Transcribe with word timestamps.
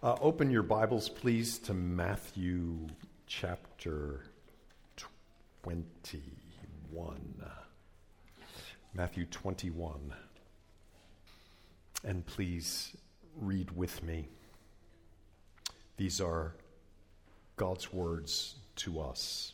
Uh, 0.00 0.14
open 0.20 0.48
your 0.48 0.62
Bibles, 0.62 1.08
please, 1.08 1.58
to 1.58 1.74
Matthew 1.74 2.86
chapter 3.26 4.22
21. 5.64 7.42
Matthew 8.94 9.24
21. 9.24 10.14
And 12.04 12.24
please 12.24 12.96
read 13.40 13.76
with 13.76 14.00
me. 14.04 14.28
These 15.96 16.20
are 16.20 16.54
God's 17.56 17.92
words 17.92 18.54
to 18.76 19.00
us. 19.00 19.52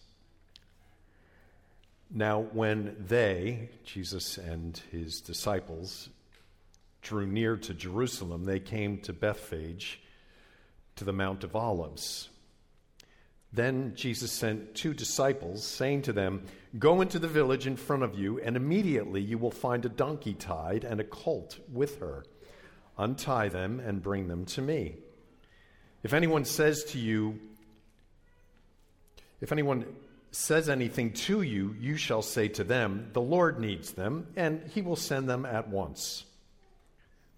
Now, 2.11 2.41
when 2.53 2.95
they, 3.09 3.71
Jesus 3.87 4.37
and 4.37 4.79
his 4.93 5.23
disciples, 5.23 6.11
drew 7.01 7.27
near 7.27 7.57
to 7.57 7.73
Jerusalem, 7.73 8.45
they 8.45 8.61
came 8.61 8.99
to 8.99 9.15
Bethphage 9.15 10.03
to 10.97 11.05
the 11.05 11.13
Mount 11.13 11.45
of 11.45 11.57
Olives. 11.57 12.29
Then 13.53 13.93
Jesus 13.95 14.33
sent 14.33 14.75
two 14.75 14.95
disciples, 14.95 15.65
saying 15.65 16.03
to 16.03 16.13
them, 16.13 16.45
Go 16.79 17.01
into 17.01 17.21
the 17.21 17.29
village 17.29 17.69
in 17.69 17.77
front 17.77 18.03
of 18.03 18.19
you, 18.19 18.41
and 18.41 18.57
immediately 18.57 19.21
you 19.21 19.39
will 19.39 19.53
find 19.53 19.85
a 19.85 19.89
donkey 19.89 20.35
tied 20.35 20.83
and 20.83 21.01
a 21.01 21.05
colt 21.05 21.59
with 21.73 22.01
her. 22.01 22.25
Untie 22.99 23.49
them 23.49 23.79
and 23.81 24.03
bring 24.03 24.27
them 24.27 24.45
to 24.47 24.63
me. 24.63 24.97
If 26.03 26.13
anyone 26.13 26.45
says 26.45 26.85
to 26.87 26.99
you, 26.99 27.39
if 29.41 29.53
anyone 29.53 29.85
says 30.33 30.69
anything 30.69 31.13
to 31.13 31.43
you, 31.43 31.77
you 31.79 31.97
shall 31.97 32.23
say 32.23 32.49
to 32.49 32.65
them, 32.65 33.11
The 33.13 33.21
Lord 33.21 33.61
needs 33.61 33.93
them, 33.93 34.27
and 34.35 34.69
he 34.75 34.83
will 34.83 34.97
send 34.97 35.29
them 35.29 35.47
at 35.47 35.69
once. 35.69 36.25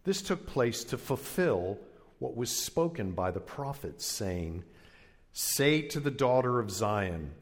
This 0.04 0.22
took 0.22 0.46
place 0.46 0.84
to 0.84 0.98
fulfill 0.98 1.78
what 2.18 2.36
was 2.36 2.50
spoken 2.50 3.12
by 3.12 3.30
the 3.30 3.40
prophets, 3.40 4.06
saying, 4.06 4.64
Say 5.32 5.82
to 5.82 6.00
the 6.00 6.10
daughter 6.10 6.58
of 6.58 6.70
Zion, 6.70 7.32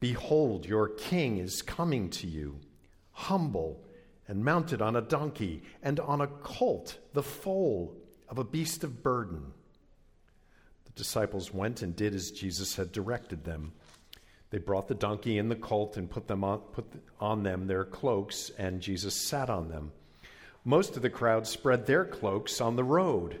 Behold, 0.00 0.66
your 0.66 0.88
king 0.88 1.38
is 1.38 1.62
coming 1.62 2.10
to 2.10 2.26
you, 2.26 2.60
humble 3.12 3.82
and 4.28 4.44
mounted 4.44 4.82
on 4.82 4.96
a 4.96 5.00
donkey, 5.00 5.62
and 5.82 6.00
on 6.00 6.20
a 6.20 6.26
colt, 6.26 6.98
the 7.12 7.22
foal 7.22 7.96
of 8.28 8.38
a 8.38 8.44
beast 8.44 8.82
of 8.82 9.02
burden. 9.02 9.52
The 10.84 10.92
disciples 10.92 11.54
went 11.54 11.82
and 11.82 11.94
did 11.94 12.14
as 12.14 12.30
Jesus 12.30 12.76
had 12.76 12.92
directed 12.92 13.44
them. 13.44 13.72
They 14.50 14.58
brought 14.58 14.88
the 14.88 14.94
donkey 14.94 15.38
and 15.38 15.50
the 15.50 15.56
colt 15.56 15.96
and 15.96 16.10
put, 16.10 16.26
them 16.26 16.42
on, 16.42 16.58
put 16.72 16.86
on 17.20 17.42
them 17.42 17.66
their 17.66 17.84
cloaks, 17.84 18.50
and 18.58 18.80
Jesus 18.80 19.14
sat 19.14 19.48
on 19.50 19.68
them. 19.68 19.92
Most 20.64 20.96
of 20.96 21.02
the 21.02 21.10
crowd 21.10 21.46
spread 21.46 21.86
their 21.86 22.04
cloaks 22.04 22.60
on 22.60 22.74
the 22.74 22.84
road, 22.84 23.40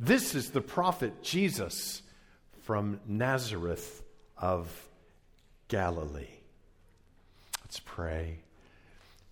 This 0.00 0.34
is 0.34 0.50
the 0.50 0.60
prophet 0.60 1.22
Jesus 1.22 2.02
from 2.62 2.98
Nazareth 3.06 4.02
of 4.36 4.68
Galilee. 5.68 6.26
Let's 7.62 7.80
pray. 7.80 8.38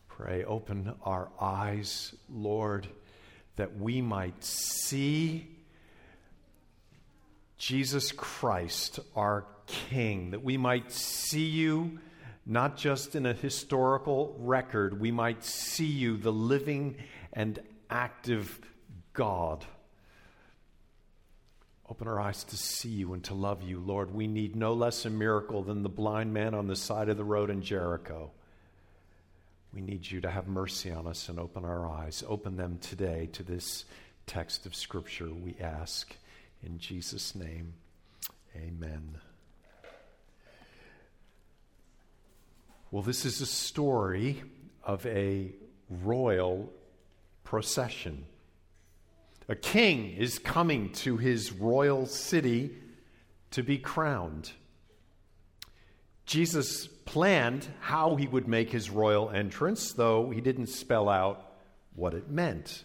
Pray, 0.09 0.45
open 0.45 0.95
our 1.05 1.31
eyes, 1.41 2.15
Lord, 2.31 2.87
that 3.57 3.77
we 3.77 4.01
might 4.01 4.45
see 4.45 5.49
Jesus 7.59 8.13
Christ, 8.13 9.01
our 9.17 9.45
King, 9.67 10.31
that 10.31 10.45
we 10.45 10.57
might 10.57 10.93
see 10.93 11.47
you 11.47 11.99
not 12.47 12.77
just 12.77 13.17
in 13.17 13.27
a 13.27 13.33
historical 13.33 14.37
record, 14.39 15.01
we 15.01 15.11
might 15.11 15.45
see 15.45 15.87
you, 15.87 16.17
the 16.17 16.33
living 16.33 16.97
and 17.33 17.59
active 17.89 18.61
God. 19.13 19.65
Open 21.93 22.09
our 22.09 22.19
eyes 22.23 22.43
to 22.45 22.57
see 22.57 22.89
you 22.89 23.13
and 23.13 23.23
to 23.25 23.35
love 23.35 23.63
you, 23.63 23.79
Lord. 23.79 24.15
We 24.15 24.27
need 24.27 24.57
no 24.57 24.73
less 24.73 25.05
a 25.05 25.11
miracle 25.11 25.63
than 25.63 25.83
the 25.83 25.91
blind 25.91 26.33
man 26.33 26.55
on 26.55 26.67
the 26.67 26.75
side 26.75 27.11
of 27.11 27.19
the 27.19 27.23
road 27.23 27.51
in 27.51 27.61
Jericho. 27.61 28.31
We 29.75 29.83
need 29.83 30.11
you 30.11 30.23
to 30.23 30.31
have 30.31 30.49
mercy 30.49 30.91
on 30.91 31.07
us 31.07 31.29
and 31.29 31.39
open 31.39 31.67
our 31.67 31.87
eyes. 31.87 32.25
Open 32.27 32.57
them 32.57 32.79
today 32.81 33.29
to 33.35 33.43
this 33.43 33.85
text 34.27 34.65
of 34.65 34.75
Scripture, 34.75 35.29
we 35.35 35.55
ask. 35.61 36.17
In 36.63 36.79
Jesus' 36.79 37.35
name, 37.35 37.75
amen. 38.57 39.19
Well, 42.91 43.03
this 43.03 43.27
is 43.27 43.43
a 43.43 43.47
story 43.47 44.43
of 44.83 45.05
a 45.05 45.53
royal 45.91 46.73
procession. 47.45 48.25
A 49.53 49.55
king 49.55 50.17
is 50.17 50.39
coming 50.39 50.93
to 50.93 51.19
his 51.19 51.53
royal 51.53 52.07
city 52.07 52.71
to 53.51 53.63
be 53.63 53.77
crowned. 53.77 54.51
Jesus 56.25 56.87
planned 56.87 57.69
how 57.81 58.17
he 58.17 58.27
would 58.27 58.49
make 58.49 58.71
his 58.71 58.89
royal 58.89 59.29
entrance, 59.29 59.93
though 59.93 60.31
he 60.31 60.41
didn't 60.41 60.69
spell 60.69 61.07
out 61.07 61.53
what 61.95 62.15
it 62.15 62.31
meant. 62.31 62.85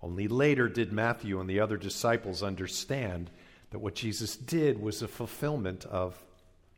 Only 0.00 0.26
later 0.26 0.70
did 0.70 0.90
Matthew 0.90 1.38
and 1.38 1.50
the 1.50 1.60
other 1.60 1.76
disciples 1.76 2.42
understand 2.42 3.28
that 3.68 3.80
what 3.80 3.94
Jesus 3.94 4.38
did 4.38 4.80
was 4.80 5.02
a 5.02 5.06
fulfillment 5.06 5.84
of 5.84 6.16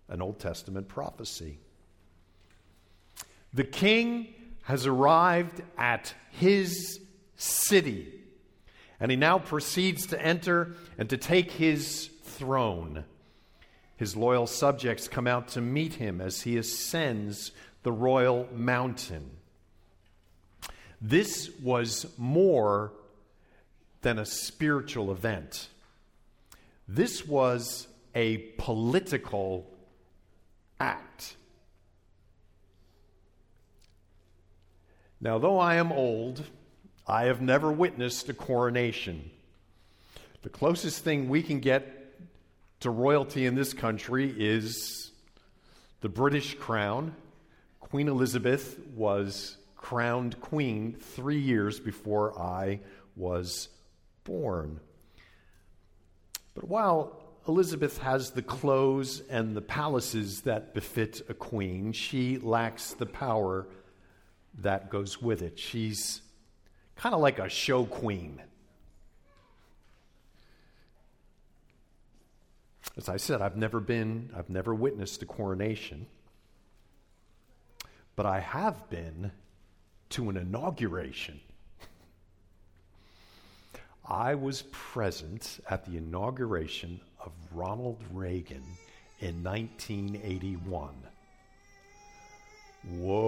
an 0.09 0.21
Old 0.21 0.41
Testament 0.41 0.89
prophecy. 0.89 1.61
The 3.55 3.63
king 3.63 4.35
has 4.65 4.85
arrived 4.85 5.63
at 5.79 6.13
his 6.33 6.99
city, 7.37 8.13
and 9.01 9.11
he 9.11 9.17
now 9.17 9.39
proceeds 9.39 10.07
to 10.07 10.23
enter 10.23 10.75
and 10.99 11.09
to 11.11 11.17
take 11.17 11.53
his 11.53 12.11
throne. 12.23 13.05
His 13.97 14.17
loyal 14.17 14.47
subjects 14.47 15.09
come 15.09 15.27
out 15.27 15.49
to 15.49 15.61
meet 15.61 15.95
him 15.95 16.21
as 16.21 16.43
he 16.43 16.57
ascends 16.57 17.53
the 17.83 17.93
royal 17.93 18.49
mountain. 18.53 19.31
This 21.01 21.51
was 21.63 22.07
more 22.19 22.93
than 24.03 24.19
a 24.19 24.27
spiritual 24.27 25.11
event. 25.11 25.69
This 26.89 27.27
was 27.27 27.89
a 28.15 28.39
political 28.59 29.67
act. 30.79 31.37
Now, 35.21 35.39
though 35.39 35.59
I 35.59 35.77
am 35.77 35.93
old, 35.93 36.45
I 37.09 37.25
have 37.25 37.41
never 37.41 37.71
witnessed 37.71 38.29
a 38.29 38.35
coronation. 38.35 39.31
The 40.43 40.49
closest 40.49 41.05
thing 41.05 41.29
we 41.29 41.43
can 41.43 41.61
get 41.61 42.19
to 42.81 42.91
royalty 42.91 43.47
in 43.47 43.55
this 43.55 43.73
country 43.73 44.35
is 44.37 45.13
the 46.01 46.09
British 46.09 46.57
crown. 46.57 47.15
Queen 47.79 48.09
Elizabeth 48.09 48.79
was 48.95 49.57
crowned 49.77 50.41
queen 50.41 50.97
three 50.99 51.39
years 51.39 51.79
before 51.79 52.37
I 52.37 52.81
was 53.15 53.69
born. 54.25 54.81
But 56.55 56.67
while 56.67 57.23
Elizabeth 57.47 57.99
has 57.99 58.33
the 58.33 58.43
clothes 58.43 59.23
and 59.31 59.57
the 59.57 59.63
palaces 59.63 60.41
that 60.41 60.75
befit 60.75 61.23
a 61.29 61.35
queen, 61.35 61.93
she 61.93 62.39
lacks 62.39 62.95
the 62.95 63.07
power 63.07 63.69
that 64.59 64.91
goes 64.91 65.23
with 65.23 65.43
it. 65.43 65.57
She's 65.59 66.23
kind 66.97 67.15
of 67.15 67.21
like 67.21 67.39
a 67.39 67.49
show 67.49 67.85
queen. 67.85 68.41
As 72.97 73.09
I 73.09 73.19
said, 73.19 73.43
I've 73.43 73.57
never 73.57 73.79
been, 73.79 74.31
I've 74.35 74.49
never 74.49 74.75
witnessed 74.75 75.23
a 75.23 75.27
coronation, 75.27 76.07
but 78.17 78.25
I 78.25 78.41
have 78.41 78.89
been 78.89 79.31
to 80.11 80.31
an 80.31 80.37
inauguration. 80.37 81.41
I 84.09 84.35
was 84.35 84.63
present 84.71 85.61
at 85.69 85.85
the 85.85 85.97
inauguration 85.99 87.01
of 87.25 87.33
Ronald 87.53 87.99
Reagan 88.13 88.63
in 89.21 89.43
1981. 89.43 90.95
Whoa. 92.89 93.26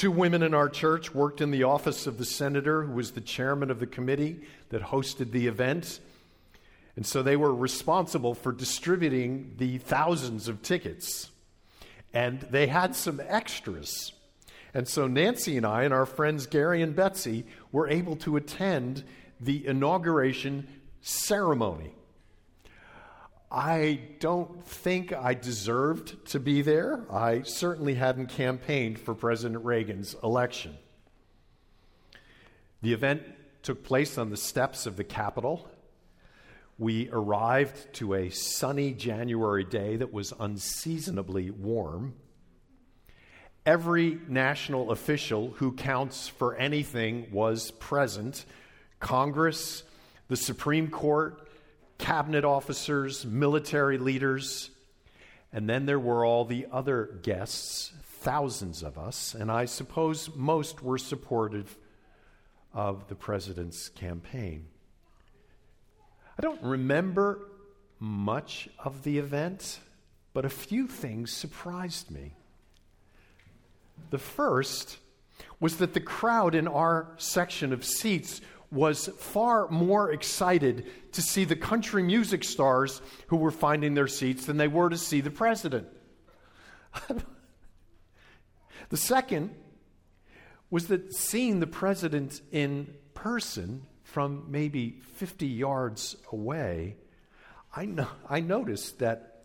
Two 0.00 0.10
women 0.10 0.42
in 0.42 0.54
our 0.54 0.70
church 0.70 1.14
worked 1.14 1.42
in 1.42 1.50
the 1.50 1.64
office 1.64 2.06
of 2.06 2.16
the 2.16 2.24
senator 2.24 2.84
who 2.84 2.92
was 2.92 3.10
the 3.10 3.20
chairman 3.20 3.70
of 3.70 3.80
the 3.80 3.86
committee 3.86 4.40
that 4.70 4.80
hosted 4.80 5.30
the 5.30 5.46
event. 5.46 6.00
And 6.96 7.04
so 7.04 7.22
they 7.22 7.36
were 7.36 7.54
responsible 7.54 8.34
for 8.34 8.50
distributing 8.50 9.56
the 9.58 9.76
thousands 9.76 10.48
of 10.48 10.62
tickets. 10.62 11.30
And 12.14 12.40
they 12.40 12.66
had 12.68 12.96
some 12.96 13.20
extras. 13.22 14.14
And 14.72 14.88
so 14.88 15.06
Nancy 15.06 15.58
and 15.58 15.66
I 15.66 15.82
and 15.82 15.92
our 15.92 16.06
friends 16.06 16.46
Gary 16.46 16.80
and 16.80 16.96
Betsy 16.96 17.44
were 17.70 17.86
able 17.86 18.16
to 18.16 18.36
attend 18.36 19.04
the 19.38 19.66
inauguration 19.66 20.66
ceremony. 21.02 21.92
I 23.50 24.00
don't 24.20 24.64
think 24.64 25.12
I 25.12 25.34
deserved 25.34 26.24
to 26.26 26.38
be 26.38 26.62
there. 26.62 27.04
I 27.10 27.42
certainly 27.42 27.94
hadn't 27.94 28.28
campaigned 28.28 29.00
for 29.00 29.12
President 29.12 29.64
Reagan's 29.64 30.14
election. 30.22 30.76
The 32.82 32.92
event 32.92 33.22
took 33.62 33.82
place 33.82 34.18
on 34.18 34.30
the 34.30 34.36
steps 34.36 34.86
of 34.86 34.96
the 34.96 35.04
Capitol. 35.04 35.68
We 36.78 37.10
arrived 37.10 37.92
to 37.94 38.14
a 38.14 38.30
sunny 38.30 38.92
January 38.92 39.64
day 39.64 39.96
that 39.96 40.12
was 40.12 40.32
unseasonably 40.38 41.50
warm. 41.50 42.14
Every 43.66 44.18
national 44.28 44.92
official 44.92 45.50
who 45.56 45.72
counts 45.72 46.28
for 46.28 46.54
anything 46.54 47.26
was 47.32 47.72
present 47.72 48.44
Congress, 49.00 49.82
the 50.28 50.36
Supreme 50.36 50.88
Court, 50.88 51.49
cabinet 52.00 52.44
officers, 52.44 53.24
military 53.24 53.98
leaders, 53.98 54.70
and 55.52 55.68
then 55.68 55.86
there 55.86 56.00
were 56.00 56.24
all 56.24 56.44
the 56.44 56.66
other 56.72 57.18
guests, 57.22 57.92
thousands 58.20 58.82
of 58.82 58.98
us, 58.98 59.34
and 59.34 59.50
I 59.50 59.66
suppose 59.66 60.34
most 60.34 60.82
were 60.82 60.98
supportive 60.98 61.76
of 62.72 63.08
the 63.08 63.14
president's 63.14 63.90
campaign. 63.90 64.66
I 66.38 66.42
don't 66.42 66.62
remember 66.62 67.38
much 67.98 68.68
of 68.78 69.02
the 69.02 69.18
event, 69.18 69.78
but 70.32 70.46
a 70.46 70.50
few 70.50 70.86
things 70.86 71.32
surprised 71.32 72.10
me. 72.10 72.32
The 74.08 74.18
first 74.18 74.96
was 75.58 75.76
that 75.76 75.92
the 75.92 76.00
crowd 76.00 76.54
in 76.54 76.66
our 76.66 77.08
section 77.18 77.74
of 77.74 77.84
seats 77.84 78.40
was 78.70 79.08
far 79.18 79.68
more 79.68 80.12
excited 80.12 80.86
to 81.12 81.22
see 81.22 81.44
the 81.44 81.56
country 81.56 82.02
music 82.02 82.44
stars 82.44 83.02
who 83.26 83.36
were 83.36 83.50
finding 83.50 83.94
their 83.94 84.06
seats 84.06 84.46
than 84.46 84.56
they 84.56 84.68
were 84.68 84.88
to 84.88 84.98
see 84.98 85.20
the 85.20 85.30
president. 85.30 85.88
the 88.88 88.96
second 88.96 89.54
was 90.70 90.86
that 90.86 91.12
seeing 91.14 91.58
the 91.58 91.66
president 91.66 92.40
in 92.52 92.94
person 93.14 93.82
from 94.04 94.46
maybe 94.48 95.00
50 95.14 95.46
yards 95.46 96.16
away, 96.32 96.96
I, 97.74 97.86
no- 97.86 98.08
I 98.28 98.40
noticed 98.40 99.00
that 99.00 99.44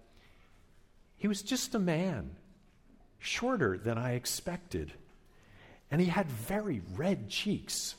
he 1.18 1.28
was 1.28 1.42
just 1.42 1.74
a 1.74 1.80
man, 1.80 2.36
shorter 3.18 3.78
than 3.78 3.98
I 3.98 4.14
expected, 4.14 4.94
and 5.90 6.00
he 6.00 6.08
had 6.08 6.28
very 6.28 6.82
red 6.96 7.30
cheeks. 7.30 7.96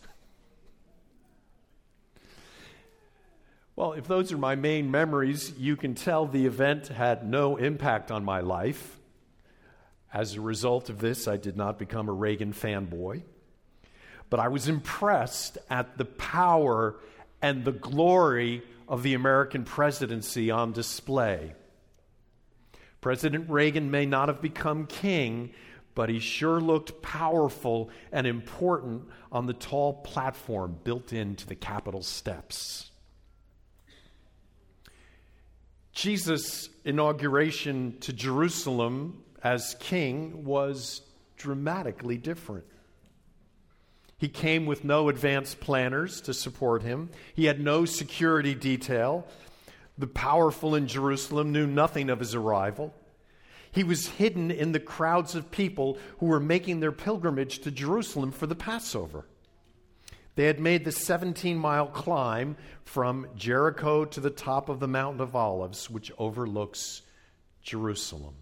Well, 3.77 3.93
if 3.93 4.09
those 4.09 4.33
are 4.33 4.39
my 4.39 4.55
main 4.55 4.91
memories, 4.91 5.53
you 5.59 5.77
can 5.77 5.95
tell 5.95 6.25
the 6.25 6.47
event 6.47 6.89
had 6.89 7.29
no 7.29 7.57
impact 7.59 8.11
on 8.11 8.25
my 8.25 8.41
life. 8.41 8.99
As 10.15 10.35
a 10.35 10.41
result 10.41 10.89
of 10.89 10.99
this, 10.99 11.29
I 11.29 11.37
did 11.37 11.59
not 11.59 11.79
become 11.79 12.09
a 12.09 12.13
Reagan 12.13 12.55
fanboy. 12.55 13.23
But 14.31 14.41
I 14.41 14.49
was 14.49 14.67
impressed 14.67 15.59
at 15.69 15.99
the 15.99 16.07
power 16.07 16.97
and 17.43 17.67
the 17.67 17.73
glory 17.73 18.63
of 18.89 19.03
the 19.03 19.13
American 19.13 19.65
presidency 19.65 20.51
on 20.51 20.73
display. 20.73 21.53
President 23.03 23.51
Reagan 23.51 23.91
may 23.91 24.07
not 24.07 24.29
have 24.29 24.41
become 24.41 24.87
king, 24.87 25.51
but 25.95 26.09
he 26.09 26.19
sure 26.19 26.63
looked 26.63 27.03
powerful 27.03 27.91
and 28.11 28.27
important 28.27 29.05
on 29.31 29.45
the 29.45 29.53
tall 29.53 29.93
platform 29.93 30.79
built 30.83 31.13
into 31.13 31.47
the 31.47 31.55
Capitol 31.55 32.03
steps. 32.03 32.91
Jesus' 35.97 36.69
inauguration 36.85 37.97
to 38.01 38.13
Jerusalem 38.13 39.25
as 39.43 39.75
king 39.81 40.45
was 40.45 41.01
dramatically 41.39 42.19
different. 42.19 42.67
He 44.19 44.29
came 44.29 44.67
with 44.67 44.85
no 44.85 45.09
advanced 45.09 45.59
planners 45.59 46.21
to 46.23 46.35
support 46.35 46.83
him. 46.83 47.09
He 47.35 47.47
had 47.47 47.61
no 47.61 47.87
security 47.87 48.55
detail. 48.55 49.27
The 49.97 50.07
powerful 50.07 50.75
in 50.75 50.87
Jerusalem 50.87 51.51
knew 51.51 51.67
nothing 51.67 52.11
of 52.11 52.19
his 52.19 52.35
arrival. 52.35 52.93
He 53.73 53.83
was 53.83 54.07
hidden 54.07 54.51
in 54.51 54.73
the 54.73 54.81
crowds 54.81 55.35
of 55.35 55.51
people 55.51 55.97
who 56.19 56.27
were 56.27 56.41
making 56.41 56.81
their 56.81 56.93
pilgrimage 56.93 57.61
to 57.61 57.71
Jerusalem 57.71 58.33
for 58.33 58.47
the 58.47 58.55
Passover. 58.55 59.25
They 60.37 60.45
had 60.45 60.61
made 60.61 60.85
the 60.85 60.93
17 60.93 61.57
mile 61.59 61.87
climb 61.87 62.57
from 62.85 63.27
Jericho 63.35 64.05
to 64.05 64.21
the 64.21 64.31
top 64.31 64.69
of 64.69 64.81
the 64.81 64.87
Mountain 64.87 65.23
of 65.23 65.35
Olives, 65.35 65.91
which 65.91 66.13
overlooks 66.19 67.03
Jerusalem. 67.63 68.35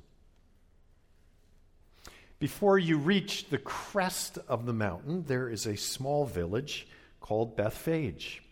Before 2.41 2.79
you 2.79 2.99
reach 2.99 3.49
the 3.49 3.59
crest 3.59 4.39
of 4.49 4.67
the 4.67 4.73
mountain, 4.73 5.25
there 5.27 5.49
is 5.49 5.67
a 5.67 5.77
small 5.77 6.27
village 6.27 6.87
called 7.21 7.57
Bethphage. 7.57 8.43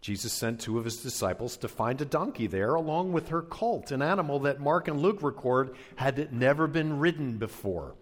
Jesus 0.00 0.32
sent 0.32 0.60
two 0.60 0.78
of 0.78 0.84
his 0.84 1.02
disciples 1.02 1.56
to 1.58 1.68
find 1.68 2.00
a 2.00 2.06
donkey 2.06 2.48
there, 2.48 2.74
along 2.74 3.12
with 3.12 3.28
her 3.28 3.42
colt, 3.42 3.92
an 3.92 4.02
animal 4.02 4.40
that 4.40 4.60
Mark 4.60 4.88
and 4.88 5.00
Luke 5.00 5.22
record 5.22 5.76
had 5.96 6.32
never 6.32 6.66
been 6.66 6.98
ridden 6.98 7.38
before. 7.38 7.94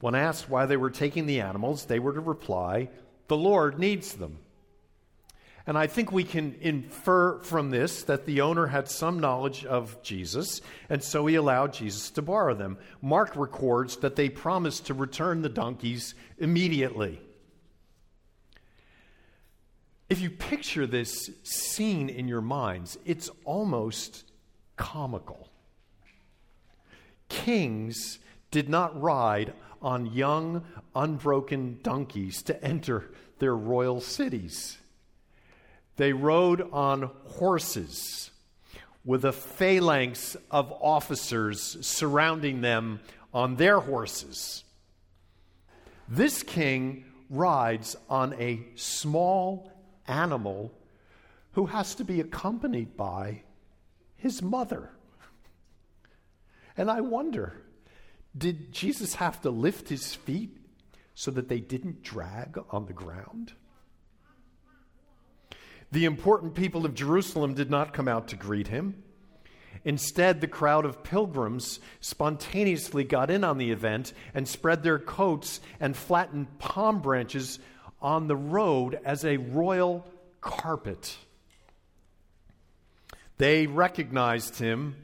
When 0.00 0.14
asked 0.14 0.48
why 0.48 0.66
they 0.66 0.76
were 0.76 0.90
taking 0.90 1.26
the 1.26 1.40
animals, 1.40 1.86
they 1.86 1.98
were 1.98 2.12
to 2.12 2.20
reply, 2.20 2.90
The 3.28 3.36
Lord 3.36 3.78
needs 3.78 4.14
them. 4.14 4.38
And 5.68 5.76
I 5.76 5.88
think 5.88 6.12
we 6.12 6.22
can 6.22 6.56
infer 6.60 7.40
from 7.40 7.70
this 7.70 8.04
that 8.04 8.24
the 8.24 8.40
owner 8.40 8.68
had 8.68 8.88
some 8.88 9.18
knowledge 9.18 9.64
of 9.64 10.00
Jesus, 10.00 10.60
and 10.88 11.02
so 11.02 11.26
he 11.26 11.34
allowed 11.34 11.72
Jesus 11.72 12.10
to 12.12 12.22
borrow 12.22 12.54
them. 12.54 12.78
Mark 13.02 13.34
records 13.34 13.96
that 13.96 14.14
they 14.14 14.28
promised 14.28 14.86
to 14.86 14.94
return 14.94 15.42
the 15.42 15.48
donkeys 15.48 16.14
immediately. 16.38 17.20
If 20.08 20.20
you 20.20 20.30
picture 20.30 20.86
this 20.86 21.30
scene 21.42 22.08
in 22.08 22.28
your 22.28 22.40
minds, 22.40 22.96
it's 23.04 23.28
almost 23.44 24.30
comical. 24.76 25.48
Kings 27.28 28.20
did 28.52 28.68
not 28.68 29.00
ride 29.00 29.52
on 29.82 30.06
young, 30.06 30.64
unbroken 30.94 31.78
donkeys 31.82 32.42
to 32.42 32.64
enter 32.64 33.10
their 33.38 33.54
royal 33.54 34.00
cities. 34.00 34.78
They 35.96 36.12
rode 36.12 36.68
on 36.72 37.10
horses 37.24 38.30
with 39.04 39.24
a 39.24 39.32
phalanx 39.32 40.36
of 40.50 40.72
officers 40.80 41.78
surrounding 41.80 42.60
them 42.60 43.00
on 43.32 43.56
their 43.56 43.80
horses. 43.80 44.64
This 46.08 46.42
king 46.42 47.04
rides 47.30 47.96
on 48.08 48.34
a 48.34 48.60
small 48.74 49.72
animal 50.06 50.72
who 51.52 51.66
has 51.66 51.94
to 51.94 52.04
be 52.04 52.20
accompanied 52.20 52.96
by 52.96 53.42
his 54.16 54.42
mother. 54.42 54.90
And 56.76 56.90
I 56.90 57.00
wonder 57.00 57.62
did 58.36 58.72
Jesus 58.72 59.14
have 59.16 59.40
to 59.42 59.50
lift 59.50 59.88
his 59.88 60.14
feet 60.14 60.56
so 61.14 61.30
that 61.30 61.48
they 61.48 61.60
didn't 61.60 62.02
drag 62.02 62.58
on 62.70 62.86
the 62.86 62.92
ground? 62.92 63.52
The 65.92 66.04
important 66.04 66.54
people 66.54 66.84
of 66.84 66.94
Jerusalem 66.94 67.54
did 67.54 67.70
not 67.70 67.94
come 67.94 68.08
out 68.08 68.28
to 68.28 68.36
greet 68.36 68.68
him. 68.68 69.02
Instead, 69.84 70.40
the 70.40 70.48
crowd 70.48 70.84
of 70.84 71.04
pilgrims 71.04 71.78
spontaneously 72.00 73.04
got 73.04 73.30
in 73.30 73.44
on 73.44 73.56
the 73.56 73.70
event 73.70 74.12
and 74.34 74.48
spread 74.48 74.82
their 74.82 74.98
coats 74.98 75.60
and 75.78 75.96
flattened 75.96 76.58
palm 76.58 77.00
branches 77.00 77.60
on 78.02 78.26
the 78.26 78.36
road 78.36 78.98
as 79.04 79.24
a 79.24 79.36
royal 79.36 80.04
carpet. 80.40 81.16
They 83.38 83.66
recognized 83.66 84.58
him 84.58 84.96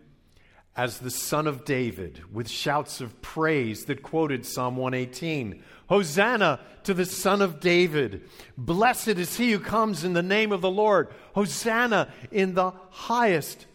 as 0.77 0.99
the 0.99 1.11
Son 1.11 1.47
of 1.47 1.65
David 1.65 2.23
with 2.33 2.49
shouts 2.49 3.01
of 3.01 3.21
praise 3.21 3.85
that 3.85 4.03
quoted 4.03 4.47
Psalm 4.47 4.77
118 4.77 5.63
Hosanna 5.89 6.61
to 6.85 6.95
the 6.95 7.05
Son 7.05 7.43
of 7.43 7.61
David! 7.61 8.29
Blessed 8.57 9.09
is 9.09 9.37
he 9.37 9.53
who 9.53 9.59
comes 9.59 10.05
in 10.05 10.15
the 10.15 10.23
name 10.23 10.51
of 10.51 10.63
the 10.63 10.71
Lord! 10.71 11.09
Hosanna 11.35 12.13
in 12.31 12.55
the 12.55 12.73
highest! 12.91 13.67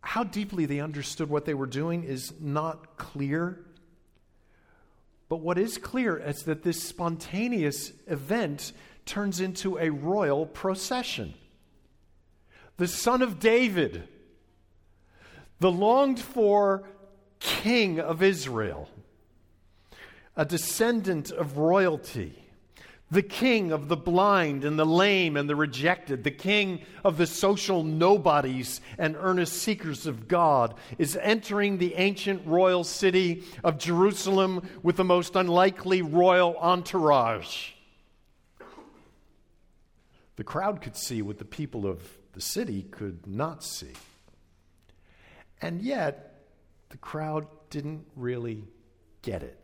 How 0.00 0.22
deeply 0.22 0.66
they 0.66 0.80
understood 0.80 1.30
what 1.30 1.46
they 1.46 1.54
were 1.54 1.66
doing 1.66 2.04
is 2.04 2.32
not 2.38 2.96
clear. 2.96 3.64
But 5.28 5.40
what 5.40 5.58
is 5.58 5.78
clear 5.78 6.16
is 6.16 6.42
that 6.44 6.62
this 6.62 6.82
spontaneous 6.82 7.92
event 8.06 8.72
turns 9.04 9.40
into 9.40 9.78
a 9.78 9.90
royal 9.90 10.46
procession. 10.46 11.34
The 12.76 12.86
son 12.86 13.22
of 13.22 13.40
David, 13.40 14.06
the 15.60 15.70
longed 15.70 16.20
for 16.20 16.84
king 17.38 18.00
of 18.00 18.22
Israel, 18.22 18.88
a 20.36 20.44
descendant 20.44 21.30
of 21.30 21.58
royalty 21.58 22.46
the 23.10 23.22
king 23.22 23.70
of 23.70 23.88
the 23.88 23.96
blind 23.96 24.64
and 24.64 24.78
the 24.78 24.86
lame 24.86 25.36
and 25.36 25.48
the 25.48 25.54
rejected, 25.54 26.24
the 26.24 26.30
king 26.30 26.80
of 27.04 27.16
the 27.16 27.26
social 27.26 27.84
nobodies 27.84 28.80
and 28.98 29.16
earnest 29.16 29.52
seekers 29.52 30.06
of 30.06 30.26
God, 30.26 30.74
is 30.98 31.16
entering 31.22 31.78
the 31.78 31.94
ancient 31.94 32.44
royal 32.46 32.82
city 32.82 33.44
of 33.62 33.78
Jerusalem 33.78 34.68
with 34.82 34.96
the 34.96 35.04
most 35.04 35.36
unlikely 35.36 36.02
royal 36.02 36.56
entourage. 36.56 37.70
The 40.34 40.44
crowd 40.44 40.82
could 40.82 40.96
see 40.96 41.22
what 41.22 41.38
the 41.38 41.44
people 41.44 41.86
of 41.86 42.02
the 42.32 42.40
city 42.40 42.82
could 42.90 43.26
not 43.26 43.62
see. 43.62 43.92
And 45.60 45.80
yet, 45.82 46.44
the 46.90 46.98
crowd 46.98 47.46
didn't 47.70 48.06
really 48.14 48.64
get 49.22 49.42
it. 49.42 49.58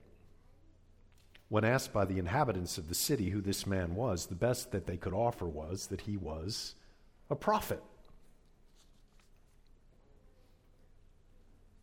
When 1.48 1.64
asked 1.64 1.92
by 1.92 2.06
the 2.06 2.18
inhabitants 2.18 2.78
of 2.78 2.88
the 2.88 2.94
city 2.94 3.30
who 3.30 3.40
this 3.42 3.66
man 3.66 3.94
was, 3.94 4.26
the 4.26 4.34
best 4.34 4.72
that 4.72 4.86
they 4.86 4.96
could 4.96 5.12
offer 5.12 5.46
was 5.46 5.88
that 5.88 6.02
he 6.02 6.16
was 6.16 6.74
a 7.28 7.36
prophet. 7.36 7.82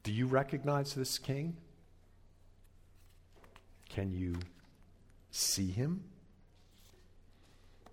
Do 0.03 0.11
you 0.11 0.25
recognize 0.25 0.95
this 0.95 1.19
king? 1.19 1.57
Can 3.89 4.11
you 4.11 4.37
see 5.29 5.69
him? 5.69 6.03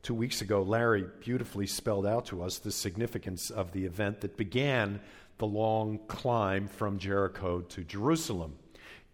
Two 0.06 0.14
weeks 0.14 0.40
ago, 0.40 0.62
Larry 0.62 1.04
beautifully 1.18 1.66
spelled 1.66 2.06
out 2.06 2.26
to 2.26 2.40
us 2.40 2.58
the 2.58 2.70
significance 2.70 3.50
of 3.50 3.72
the 3.72 3.86
event 3.86 4.20
that 4.20 4.36
began 4.36 5.00
the 5.38 5.48
long 5.48 5.98
climb 6.06 6.68
from 6.68 7.00
Jericho 7.00 7.62
to 7.62 7.82
Jerusalem. 7.82 8.54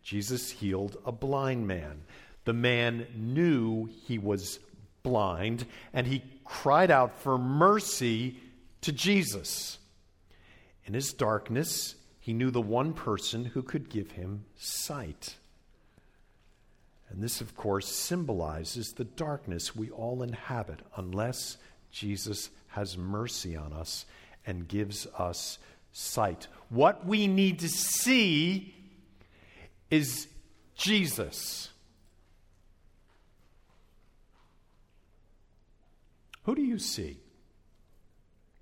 Jesus 0.03 0.51
healed 0.51 0.99
a 1.07 1.11
blind 1.11 1.67
man. 1.67 2.03
The 2.45 2.53
man 2.53 3.07
knew 3.17 3.89
he 4.05 4.19
was 4.19 4.59
blind, 5.03 5.65
and 5.95 6.07
he 6.07 6.25
cried 6.45 6.91
out 6.91 7.19
for 7.21 7.39
mercy 7.39 8.37
to 8.83 8.93
Jesus. 8.93 9.79
In 10.85 10.93
his 10.93 11.15
darkness, 11.15 11.95
he 12.21 12.35
knew 12.35 12.51
the 12.51 12.61
one 12.61 12.93
person 12.93 13.47
who 13.47 13.63
could 13.63 13.89
give 13.89 14.11
him 14.11 14.45
sight. 14.57 15.37
And 17.13 17.23
this, 17.23 17.43
of 17.43 17.55
course, 17.55 17.87
symbolizes 17.87 18.95
the 18.95 19.05
darkness 19.05 19.77
we 19.77 19.91
all 19.91 20.23
inhabit 20.23 20.81
unless 20.97 21.59
Jesus 21.91 22.49
has 22.69 22.97
mercy 22.97 23.55
on 23.55 23.75
us 23.75 24.07
and 24.47 24.67
gives 24.67 25.07
us 25.19 25.59
sight. 25.93 26.49
What 26.71 27.07
we 27.07 27.27
need 27.27 27.59
to 27.59 27.69
see 27.69 28.75
is 29.91 30.27
Jesus. 30.75 31.69
Who 36.45 36.55
do 36.55 36.63
you 36.63 36.79
see 36.79 37.19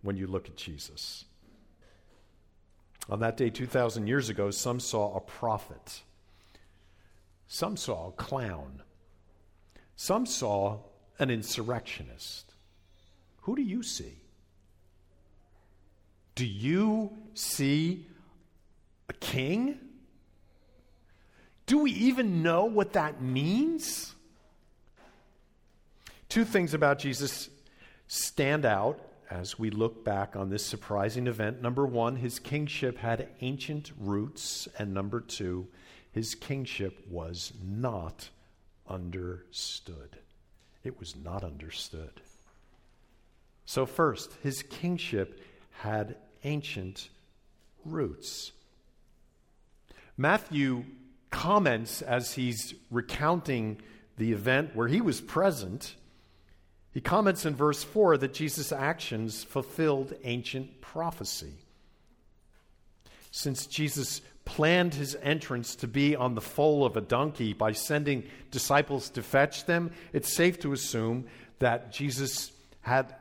when 0.02 0.16
you 0.16 0.26
look 0.26 0.48
at 0.48 0.56
Jesus? 0.56 1.24
On 3.08 3.20
that 3.20 3.36
day 3.36 3.48
2,000 3.48 4.08
years 4.08 4.28
ago, 4.28 4.50
some 4.50 4.80
saw 4.80 5.14
a 5.16 5.20
prophet, 5.20 6.02
some 7.52 7.76
saw 7.76 8.10
a 8.10 8.12
clown, 8.12 8.80
some 9.96 10.24
saw 10.24 10.78
an 11.18 11.30
insurrectionist. 11.30 12.54
Who 13.40 13.56
do 13.56 13.62
you 13.62 13.82
see? 13.82 14.18
Do 16.36 16.46
you 16.46 17.10
see 17.34 18.06
a 19.08 19.12
king? 19.14 19.80
Do 21.66 21.78
we 21.78 21.90
even 21.90 22.44
know 22.44 22.66
what 22.66 22.92
that 22.92 23.20
means? 23.20 24.14
Two 26.28 26.44
things 26.44 26.72
about 26.72 27.00
Jesus 27.00 27.50
stand 28.06 28.64
out 28.64 29.00
as 29.28 29.58
we 29.58 29.70
look 29.70 30.04
back 30.04 30.36
on 30.36 30.50
this 30.50 30.64
surprising 30.64 31.26
event. 31.26 31.60
Number 31.60 31.84
one, 31.84 32.14
his 32.14 32.38
kingship 32.38 32.98
had 32.98 33.26
ancient 33.40 33.90
roots. 33.98 34.68
And 34.78 34.94
number 34.94 35.20
two, 35.20 35.66
his 36.12 36.34
kingship 36.34 37.06
was 37.08 37.52
not 37.62 38.28
understood. 38.88 40.18
It 40.82 40.98
was 40.98 41.14
not 41.16 41.44
understood. 41.44 42.20
So, 43.64 43.86
first, 43.86 44.32
his 44.42 44.62
kingship 44.62 45.40
had 45.70 46.16
ancient 46.42 47.08
roots. 47.84 48.52
Matthew 50.16 50.84
comments 51.30 52.02
as 52.02 52.32
he's 52.32 52.74
recounting 52.90 53.80
the 54.16 54.32
event 54.32 54.74
where 54.74 54.88
he 54.88 55.00
was 55.00 55.20
present 55.20 55.94
he 56.92 57.00
comments 57.00 57.46
in 57.46 57.54
verse 57.54 57.84
4 57.84 58.18
that 58.18 58.34
Jesus' 58.34 58.72
actions 58.72 59.44
fulfilled 59.44 60.14
ancient 60.24 60.80
prophecy. 60.80 61.54
Since 63.30 63.66
Jesus 63.66 64.20
planned 64.50 64.94
his 64.94 65.16
entrance 65.22 65.76
to 65.76 65.86
be 65.86 66.16
on 66.16 66.34
the 66.34 66.40
foal 66.40 66.84
of 66.84 66.96
a 66.96 67.00
donkey 67.00 67.52
by 67.52 67.70
sending 67.70 68.24
disciples 68.50 69.08
to 69.10 69.22
fetch 69.22 69.64
them, 69.64 69.92
it's 70.12 70.32
safe 70.32 70.58
to 70.58 70.72
assume 70.72 71.24
that 71.60 71.92
Jesus 71.92 72.50
had 72.80 73.14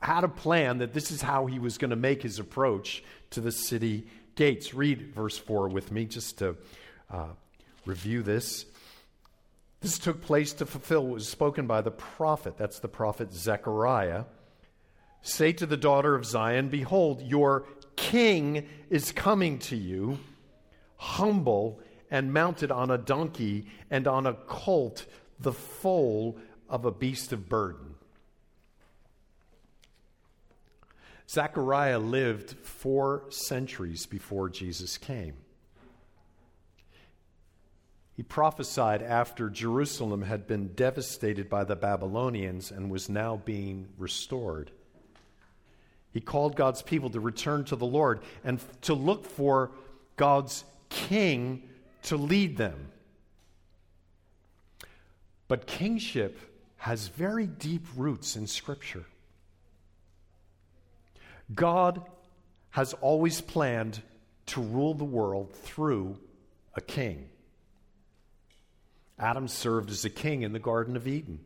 had 0.00 0.24
a 0.24 0.28
plan 0.28 0.78
that 0.78 0.92
this 0.92 1.12
is 1.12 1.22
how 1.22 1.46
he 1.46 1.60
was 1.60 1.78
going 1.78 1.90
to 1.90 1.96
make 1.96 2.22
his 2.22 2.40
approach 2.40 3.04
to 3.30 3.40
the 3.40 3.52
city 3.52 4.08
gates. 4.34 4.74
Read 4.74 5.14
verse 5.14 5.38
4 5.38 5.68
with 5.68 5.92
me 5.92 6.06
just 6.06 6.38
to 6.38 6.56
uh, 7.08 7.28
review 7.86 8.24
this. 8.24 8.66
This 9.80 9.96
took 9.96 10.22
place 10.22 10.54
to 10.54 10.66
fulfill 10.66 11.04
what 11.04 11.14
was 11.14 11.28
spoken 11.28 11.68
by 11.68 11.82
the 11.82 11.92
prophet. 11.92 12.56
That's 12.58 12.80
the 12.80 12.88
prophet 12.88 13.32
Zechariah. 13.32 14.24
Say 15.22 15.52
to 15.52 15.66
the 15.66 15.76
daughter 15.76 16.16
of 16.16 16.26
Zion, 16.26 16.68
Behold, 16.68 17.22
your 17.22 17.64
king 17.94 18.66
is 18.90 19.12
coming 19.12 19.60
to 19.60 19.76
you, 19.76 20.18
humble 21.14 21.80
and 22.10 22.32
mounted 22.32 22.70
on 22.70 22.90
a 22.90 22.98
donkey 22.98 23.66
and 23.90 24.06
on 24.06 24.26
a 24.26 24.34
colt, 24.34 25.06
the 25.38 25.52
foal 25.52 26.38
of 26.68 26.84
a 26.84 26.90
beast 26.90 27.32
of 27.32 27.48
burden. 27.48 27.94
Zechariah 31.28 31.98
lived 31.98 32.50
four 32.58 33.24
centuries 33.30 34.06
before 34.06 34.48
Jesus 34.50 34.98
came. 34.98 35.34
He 38.16 38.22
prophesied 38.22 39.02
after 39.02 39.50
Jerusalem 39.50 40.22
had 40.22 40.46
been 40.46 40.68
devastated 40.74 41.48
by 41.48 41.64
the 41.64 41.74
Babylonians 41.74 42.70
and 42.70 42.90
was 42.90 43.08
now 43.08 43.40
being 43.44 43.88
restored. 43.98 44.70
He 46.12 46.20
called 46.20 46.54
God's 46.54 46.82
people 46.82 47.10
to 47.10 47.18
return 47.18 47.64
to 47.64 47.76
the 47.76 47.86
Lord 47.86 48.20
and 48.44 48.60
to 48.82 48.94
look 48.94 49.26
for 49.26 49.72
God's 50.16 50.64
king 50.94 51.62
to 52.04 52.16
lead 52.16 52.56
them. 52.56 52.90
But 55.48 55.66
kingship 55.66 56.38
has 56.76 57.08
very 57.08 57.46
deep 57.46 57.84
roots 57.96 58.36
in 58.36 58.46
Scripture. 58.46 59.04
God 61.54 62.02
has 62.70 62.94
always 62.94 63.40
planned 63.40 64.00
to 64.46 64.62
rule 64.62 64.94
the 64.94 65.04
world 65.04 65.52
through 65.52 66.18
a 66.74 66.80
king. 66.80 67.28
Adam 69.18 69.48
served 69.48 69.90
as 69.90 70.04
a 70.04 70.10
king 70.10 70.42
in 70.42 70.52
the 70.52 70.58
Garden 70.58 70.96
of 70.96 71.06
Eden. 71.06 71.40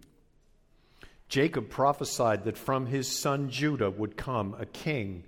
Jacob 1.28 1.69
prophesied 1.69 2.45
that 2.45 2.57
from 2.57 2.87
his 2.87 3.07
son 3.07 3.50
Judah 3.50 3.90
would 3.90 4.17
come 4.17 4.55
a 4.59 4.67
king 4.67 5.25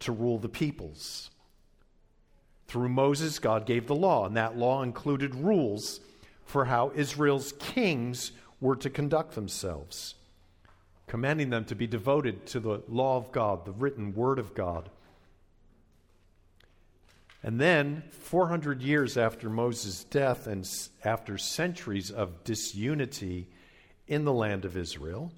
to 0.00 0.12
rule 0.12 0.38
the 0.38 0.48
peoples. 0.48 1.30
Through 2.68 2.90
Moses, 2.90 3.38
God 3.38 3.64
gave 3.64 3.86
the 3.86 3.94
law, 3.94 4.26
and 4.26 4.36
that 4.36 4.58
law 4.58 4.82
included 4.82 5.34
rules 5.34 6.00
for 6.44 6.66
how 6.66 6.92
Israel's 6.94 7.52
kings 7.52 8.32
were 8.60 8.76
to 8.76 8.90
conduct 8.90 9.34
themselves, 9.34 10.14
commanding 11.06 11.48
them 11.48 11.64
to 11.64 11.74
be 11.74 11.86
devoted 11.86 12.44
to 12.46 12.60
the 12.60 12.82
law 12.86 13.16
of 13.16 13.32
God, 13.32 13.64
the 13.64 13.72
written 13.72 14.14
word 14.14 14.38
of 14.38 14.54
God. 14.54 14.90
And 17.42 17.58
then, 17.58 18.02
400 18.10 18.82
years 18.82 19.16
after 19.16 19.48
Moses' 19.48 20.04
death 20.04 20.46
and 20.46 20.68
after 21.04 21.38
centuries 21.38 22.10
of 22.10 22.44
disunity 22.44 23.48
in 24.06 24.24
the 24.24 24.32
land 24.32 24.66
of 24.66 24.76
Israel, 24.76 25.32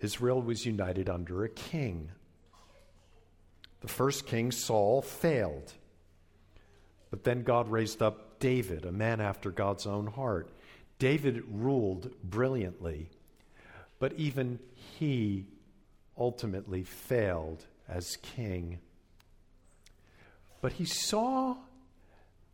Israel 0.00 0.42
was 0.42 0.66
united 0.66 1.08
under 1.08 1.44
a 1.44 1.48
king. 1.48 2.10
The 3.80 3.88
first 3.88 4.26
king, 4.26 4.50
Saul, 4.50 5.02
failed. 5.02 5.74
But 7.10 7.24
then 7.24 7.42
God 7.42 7.70
raised 7.70 8.02
up 8.02 8.38
David, 8.38 8.84
a 8.84 8.92
man 8.92 9.20
after 9.20 9.50
God's 9.50 9.86
own 9.86 10.06
heart. 10.06 10.48
David 10.98 11.42
ruled 11.50 12.10
brilliantly. 12.22 13.10
but 14.00 14.14
even 14.14 14.58
he 14.98 15.46
ultimately 16.18 16.82
failed 16.82 17.64
as 17.88 18.16
king. 18.16 18.78
But 20.60 20.72
he 20.72 20.84
saw 20.84 21.56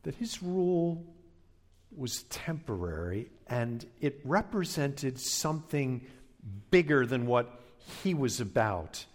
that 0.03 0.17
his 0.17 0.43
rule 0.43 1.03
was 1.97 2.25
temporary 2.25 3.31
and 3.49 3.87
it 4.01 4.21
represented 4.25 5.19
something 5.19 6.05
bigger 6.71 7.07
than 7.07 7.27
what 7.27 7.61
he 8.03 8.13
was 8.13 8.41
about. 8.41 9.07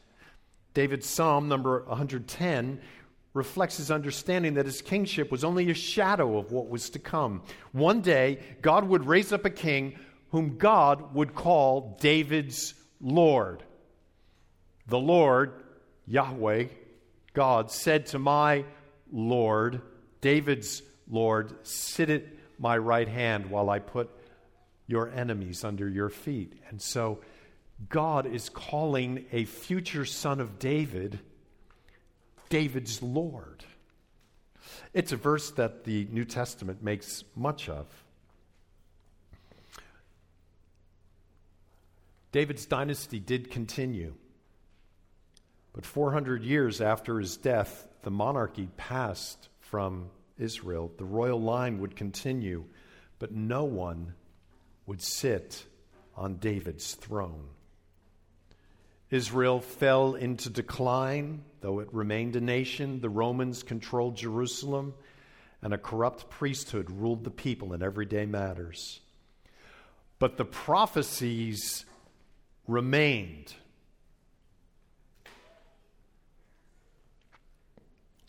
David's 0.74 1.08
Psalm 1.08 1.48
number 1.48 1.84
110 1.86 2.80
reflects 3.34 3.78
his 3.78 3.92
understanding 3.92 4.56
that 4.56 4.66
his 4.66 4.82
kingship 4.82 5.32
was 5.32 5.44
only 5.44 5.70
a 5.70 5.74
shadow 5.74 6.38
of 6.38 6.52
what 6.52 6.68
was 6.70 6.90
to 6.92 7.00
come. 7.00 7.44
One 7.72 8.02
day, 8.02 8.40
God 8.62 8.88
would 8.88 9.08
raise 9.08 9.32
up 9.32 9.46
a 9.46 9.50
king 9.50 9.98
whom 10.32 10.58
God 10.58 11.14
would 11.14 11.34
call 11.34 11.98
David's 12.02 12.74
Lord. 13.00 13.64
The 14.88 15.00
Lord, 15.00 15.54
Yahweh, 16.08 16.66
God, 17.34 17.72
said 17.72 18.08
to 18.08 18.20
my 18.20 18.66
Lord, 19.12 19.82
David's 20.20 20.82
Lord, 21.10 21.66
sit 21.66 22.10
at 22.10 22.24
my 22.60 22.78
right 22.78 23.08
hand 23.08 23.50
while 23.50 23.70
I 23.70 23.80
put 23.80 24.10
your 24.88 25.10
enemies 25.10 25.64
under 25.64 25.88
your 25.88 26.10
feet. 26.10 26.54
And 26.70 26.82
so 26.82 27.20
God 27.90 28.26
is 28.26 28.50
calling 28.50 29.26
a 29.32 29.46
future 29.46 30.06
son 30.06 30.40
of 30.40 30.60
David 30.60 31.20
David's 32.52 33.02
Lord. 33.02 33.64
It's 34.94 35.14
a 35.14 35.16
verse 35.16 35.52
that 35.52 35.86
the 35.86 36.06
New 36.12 36.26
Testament 36.26 36.84
makes 36.84 37.24
much 37.34 37.70
of. 37.70 37.88
David's 42.34 42.66
dynasty 42.66 43.22
did 43.22 43.50
continue. 43.50 44.14
But 45.72 45.86
400 45.86 46.44
years 46.44 46.82
after 46.82 47.20
his 47.20 47.38
death, 47.38 47.88
the 48.04 48.12
monarchy 48.12 48.68
passed 48.76 49.48
from 49.62 50.10
Israel. 50.38 50.92
The 50.98 51.06
royal 51.06 51.42
line 51.42 51.80
would 51.80 51.96
continue, 51.96 52.66
but 53.18 53.32
no 53.32 53.64
one 53.64 54.14
would 54.88 55.02
sit 55.02 55.66
on 56.18 56.36
David's 56.36 56.96
throne. 56.96 57.48
Israel 59.10 59.62
fell 59.62 60.16
into 60.16 60.50
decline, 60.50 61.44
though 61.62 61.80
it 61.80 61.94
remained 61.94 62.36
a 62.36 62.42
nation. 62.42 63.00
The 63.00 63.10
Romans 63.10 63.64
controlled 63.64 64.18
Jerusalem, 64.18 64.94
and 65.62 65.74
a 65.74 65.78
corrupt 65.78 66.30
priesthood 66.30 66.90
ruled 66.90 67.24
the 67.24 67.32
people 67.32 67.74
in 67.74 67.82
everyday 67.82 68.26
matters. 68.26 69.00
But 70.20 70.38
the 70.38 70.46
prophecies 70.46 71.86
remained. 72.68 73.54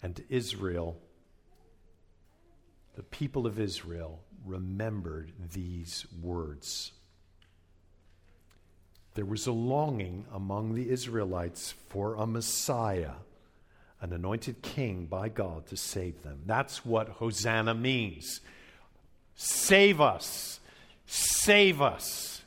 And 0.02 0.22
Israel, 0.28 0.98
the 2.96 3.02
people 3.02 3.46
of 3.46 3.58
Israel, 3.58 4.20
remembered 4.44 5.32
these 5.52 6.06
words. 6.20 6.92
There 9.14 9.24
was 9.24 9.46
a 9.46 9.52
longing 9.52 10.24
among 10.32 10.74
the 10.74 10.88
Israelites 10.88 11.74
for 11.88 12.14
a 12.14 12.26
Messiah, 12.26 13.12
an 14.00 14.12
anointed 14.12 14.62
king 14.62 15.06
by 15.06 15.28
God 15.28 15.66
to 15.66 15.76
save 15.76 16.22
them. 16.22 16.40
That's 16.46 16.84
what 16.84 17.08
Hosanna 17.08 17.74
means. 17.74 18.40
Save 19.34 20.00
us. 20.00 20.60
Save 21.06 21.82
us. 21.82 22.42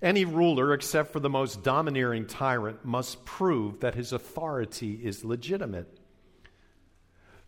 Any 0.00 0.24
ruler, 0.24 0.72
except 0.72 1.12
for 1.12 1.20
the 1.20 1.30
most 1.30 1.62
domineering 1.62 2.26
tyrant, 2.26 2.84
must 2.84 3.24
prove 3.24 3.80
that 3.80 3.94
his 3.94 4.12
authority 4.12 5.00
is 5.02 5.24
legitimate. 5.24 5.98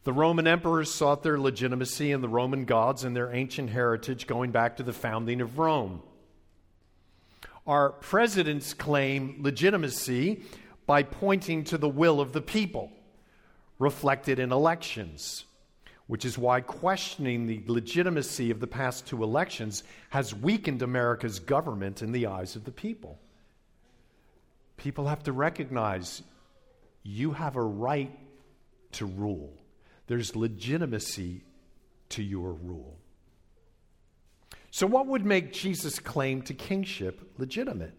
The 0.09 0.15
Roman 0.15 0.47
emperors 0.47 0.91
sought 0.91 1.23
their 1.23 1.39
legitimacy 1.39 2.13
in 2.13 2.23
the 2.23 2.31
Roman 2.31 2.65
gods 2.65 3.05
and 3.05 3.15
their 3.15 3.31
ancient 3.31 3.69
heritage 3.69 4.27
going 4.27 4.53
back 4.53 4.79
to 4.79 4.83
the 4.83 4.95
founding 4.95 5.43
of 5.43 5.59
Rome. 5.59 6.01
Our 7.67 7.91
presidents 7.91 8.73
claim 8.73 9.37
legitimacy 9.41 10.45
by 10.87 11.03
pointing 11.03 11.65
to 11.65 11.77
the 11.77 11.91
will 11.91 12.23
of 12.23 12.33
the 12.33 12.41
people, 12.41 12.91
reflected 13.79 14.39
in 14.39 14.51
elections, 14.51 15.45
which 16.07 16.25
is 16.25 16.39
why 16.39 16.63
questioning 16.63 17.47
the 17.47 17.63
legitimacy 17.67 18.51
of 18.51 18.61
the 18.61 18.67
past 18.67 19.07
two 19.07 19.23
elections 19.23 19.85
has 20.09 20.35
weakened 20.35 20.81
America's 20.81 21.39
government 21.39 22.01
in 22.01 22.13
the 22.13 22.29
eyes 22.29 22.57
of 22.57 22.65
the 22.65 22.73
people. 22.73 23.19
People 24.79 25.07
have 25.07 25.25
to 25.25 25.33
recognize 25.33 26.23
you 27.03 27.33
have 27.33 27.57
a 27.57 27.63
right 27.63 28.19
to 28.93 29.05
rule. 29.05 29.53
There's 30.09 30.35
legitimacy 30.35 31.45
to 32.11 32.23
your 32.23 32.53
rule. 32.53 32.99
So, 34.71 34.87
what 34.87 35.07
would 35.07 35.25
make 35.25 35.53
Jesus' 35.53 35.99
claim 35.99 36.43
to 36.43 36.55
kingship 36.55 37.33
legitimate? 37.39 37.95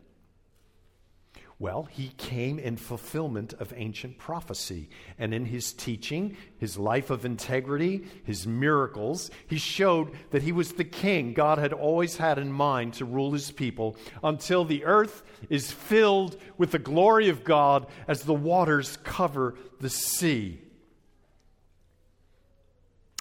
Well, 1.59 1.89
he 1.91 2.13
came 2.15 2.57
in 2.57 2.77
fulfillment 2.77 3.51
of 3.53 3.73
ancient 3.75 4.17
prophecy. 4.17 4.89
And 5.17 5.33
in 5.33 5.45
his 5.45 5.73
teaching, 5.73 6.37
his 6.57 6.77
life 6.77 7.09
of 7.09 7.25
integrity, 7.25 8.05
his 8.23 8.47
miracles, 8.47 9.29
he 9.45 9.57
showed 9.57 10.13
that 10.31 10.41
he 10.41 10.53
was 10.53 10.71
the 10.73 10.85
king 10.85 11.33
God 11.33 11.57
had 11.57 11.73
always 11.73 12.15
had 12.15 12.37
in 12.37 12.49
mind 12.49 12.93
to 12.93 13.05
rule 13.05 13.33
his 13.33 13.51
people 13.51 13.97
until 14.23 14.63
the 14.63 14.85
earth 14.85 15.21
is 15.49 15.69
filled 15.69 16.37
with 16.57 16.71
the 16.71 16.79
glory 16.79 17.27
of 17.27 17.43
God 17.43 17.87
as 18.07 18.21
the 18.21 18.33
waters 18.33 18.97
cover 19.03 19.55
the 19.81 19.89
sea. 19.89 20.61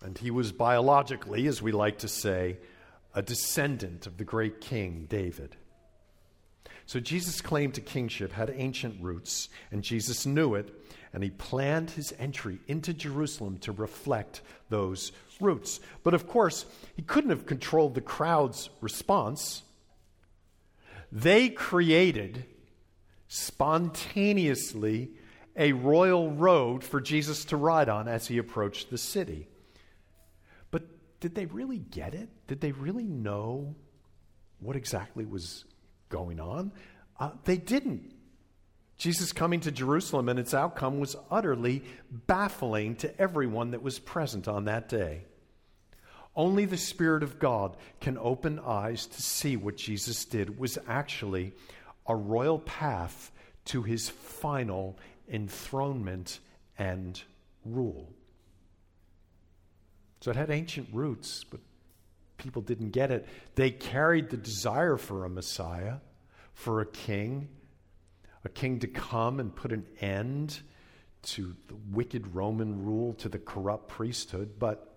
And 0.03 0.17
he 0.17 0.31
was 0.31 0.53
biologically, 0.53 1.47
as 1.47 1.61
we 1.61 1.73
like 1.73 1.99
to 1.99 2.09
say, 2.09 2.59
a 3.15 3.23
descendant 3.23 4.07
of 4.07 4.17
the 4.17 4.25
great 4.25 4.61
king 4.61 5.07
David. 5.09 5.57
So 6.87 7.01
Jesus' 7.01 7.41
claim 7.41 7.73
to 7.73 7.81
kingship 7.81 8.33
had 8.33 8.51
ancient 8.57 9.03
roots, 9.03 9.49
and 9.71 9.83
Jesus 9.83 10.25
knew 10.25 10.55
it, 10.55 10.73
and 11.13 11.23
he 11.23 11.31
planned 11.31 11.91
his 11.91 12.15
entry 12.19 12.61
into 12.67 12.95
Jerusalem 12.95 13.59
to 13.59 13.73
reflect 13.73 14.41
those 14.71 15.13
roots. 15.41 15.81
But 16.03 16.15
of 16.15 16.27
course, 16.27 16.65
he 16.97 17.03
couldn't 17.03 17.31
have 17.31 17.45
controlled 17.45 17.95
the 17.95 18.01
crowd's 18.01 18.71
response. 18.81 19.63
They 21.11 21.49
created 21.49 22.45
spontaneously 23.29 25.11
a 25.57 25.73
royal 25.73 26.31
road 26.31 26.85
for 26.85 27.01
Jesus 27.01 27.45
to 27.47 27.57
ride 27.57 27.89
on 27.89 28.07
as 28.07 28.29
he 28.29 28.39
approached 28.39 28.91
the 28.91 28.99
city 28.99 29.49
did 31.21 31.35
they 31.35 31.47
really 31.47 31.79
get 31.79 32.15
it? 32.15 32.29
Did 32.47 32.61
they 32.61 32.73
really 32.73 33.07
know 33.07 33.75
what 34.61 34.77
exactly 34.77 35.25
was 35.25 35.65
going 36.09 36.41
on? 36.41 36.73
Uh, 37.19 37.31
they 37.45 37.57
didn't. 37.57 38.15
Jesus 38.97 39.33
coming 39.33 39.61
to 39.61 39.71
Jerusalem 39.71 40.29
and 40.29 40.39
its 40.39 40.55
outcome 40.55 40.99
was 40.99 41.17
utterly 41.31 41.85
baffling 42.11 42.97
to 42.97 43.21
everyone 43.21 43.71
that 43.71 43.83
was 43.83 43.99
present 43.99 44.49
on 44.49 44.65
that 44.65 44.89
day. 44.89 45.25
Only 46.35 46.65
the 46.65 46.77
Spirit 46.77 47.23
of 47.23 47.39
God 47.39 47.77
can 48.01 48.19
open 48.19 48.59
eyes 48.59 49.07
to 49.07 49.23
see 49.23 49.57
what 49.57 49.77
Jesus 49.77 50.25
did 50.25 50.59
was 50.59 50.79
actually 50.87 51.53
a 52.07 52.15
royal 52.15 52.59
path 52.59 53.33
to 53.67 53.83
his 53.83 54.09
final 54.09 54.99
enthronement 55.29 56.41
and 56.79 57.21
rule. 57.65 58.13
So 60.21 60.31
it 60.31 60.37
had 60.37 60.51
ancient 60.51 60.89
roots, 60.93 61.45
but 61.45 61.61
people 62.37 62.63
didn't 62.63 62.91
get 62.91 63.11
it. 63.11 63.27
They 63.55 63.71
carried 63.71 64.31
the 64.31 64.37
desire 64.37 64.97
for 64.97 65.25
a 65.25 65.31
Messiah, 65.31 65.97
for 66.55 66.81
a 66.81 66.87
king, 66.87 67.49
a 68.45 68.49
king 68.49 68.81
to 68.81 68.87
come 68.87 69.41
and 69.41 69.55
put 69.55 69.73
an 69.73 69.87
end 70.01 70.61
to 71.21 71.55
the 71.67 71.77
wicked 71.91 72.35
Roman 72.35 72.85
rule, 72.85 73.13
to 73.15 73.29
the 73.29 73.39
corrupt 73.39 73.89
priesthood, 73.89 74.59
but 74.59 74.95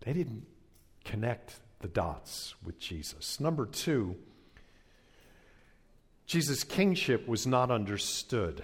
they 0.00 0.12
didn't 0.12 0.46
connect 1.04 1.60
the 1.80 1.88
dots 1.88 2.54
with 2.64 2.78
Jesus. 2.78 3.40
Number 3.40 3.66
two, 3.66 4.16
Jesus' 6.26 6.62
kingship 6.62 7.26
was 7.26 7.46
not 7.46 7.70
understood. 7.70 8.62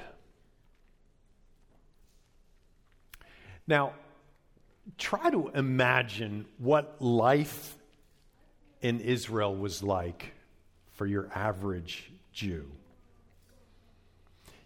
Now, 3.67 3.95
try 4.99 5.31
to 5.31 5.49
imagine 5.55 6.47
what 6.59 7.01
life 7.01 7.77
in 8.81 9.01
Israel 9.01 9.55
was 9.55 9.83
like 9.83 10.33
for 10.93 11.07
your 11.07 11.29
average 11.35 12.11
Jew. 12.33 12.67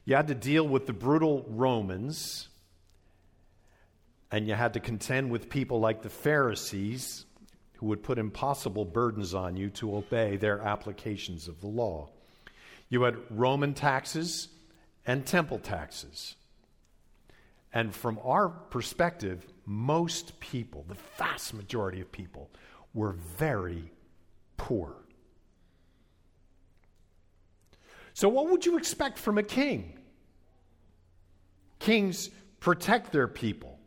You 0.05 0.17
had 0.17 0.29
to 0.29 0.35
deal 0.35 0.67
with 0.67 0.87
the 0.87 0.93
brutal 0.93 1.45
Romans, 1.49 2.49
and 4.31 4.49
you 4.49 4.55
had 4.55 4.75
to 4.75 4.81
contend 4.81 5.31
with 5.31 5.51
people 5.51 5.81
like 5.81 6.03
the 6.03 6.11
Pharisees 6.11 7.27
who 7.75 7.87
would 7.87 8.03
put 8.03 8.19
impossible 8.19 8.85
burdens 8.85 9.35
on 9.35 9.57
you 9.57 9.71
to 9.71 9.97
obey 9.97 10.37
their 10.37 10.61
applications 10.61 11.47
of 11.47 11.61
the 11.61 11.67
law. 11.69 12.09
You 12.89 13.03
had 13.03 13.19
Roman 13.31 13.75
taxes 13.75 14.49
and 15.07 15.25
temple 15.25 15.59
taxes. 15.59 16.35
And 17.73 17.95
from 17.95 18.19
our 18.25 18.49
perspective, 18.49 19.47
most 19.69 20.41
people, 20.41 20.87
the 20.89 20.97
vast 21.19 21.53
majority 21.53 22.01
of 22.01 22.11
people, 22.11 22.51
were 22.95 23.13
very 23.13 23.93
poor. 24.57 24.97
So, 28.15 28.31
what 28.31 28.49
would 28.51 28.65
you 28.65 28.79
expect 28.79 29.19
from 29.19 29.37
a 29.37 29.43
king? 29.43 29.99
Kings 31.81 32.31
protect 32.61 33.13
their 33.13 33.29
people, 33.29 33.79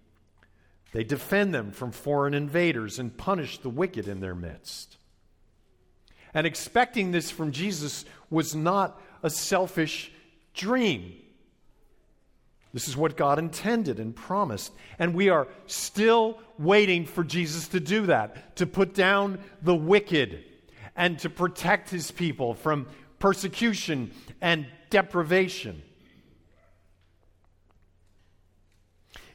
they 0.91 1.03
defend 1.03 1.51
them 1.51 1.71
from 1.71 1.91
foreign 1.91 2.35
invaders 2.35 2.99
and 2.99 3.17
punish 3.17 3.57
the 3.57 3.69
wicked 3.69 4.07
in 4.07 4.19
their 4.19 4.35
midst. 4.35 4.97
And 6.31 6.45
expecting 6.45 7.11
this 7.11 7.31
from 7.31 7.51
Jesus 7.51 8.05
was 8.29 8.53
not 8.53 9.01
a 9.23 9.31
selfish 9.31 10.11
dream. 10.53 11.20
This 12.73 12.87
is 12.87 12.95
what 12.95 13.17
God 13.17 13.37
intended 13.37 13.99
and 13.99 14.15
promised. 14.15 14.71
And 14.97 15.13
we 15.13 15.29
are 15.29 15.47
still 15.67 16.39
waiting 16.57 17.05
for 17.05 17.23
Jesus 17.23 17.67
to 17.69 17.79
do 17.79 18.05
that, 18.05 18.55
to 18.57 18.65
put 18.65 18.93
down 18.93 19.39
the 19.61 19.75
wicked 19.75 20.43
and 20.95 21.19
to 21.19 21.29
protect 21.29 21.89
his 21.89 22.11
people 22.11 22.53
from 22.53 22.87
persecution 23.19 24.11
and 24.39 24.67
deprivation. 24.89 25.81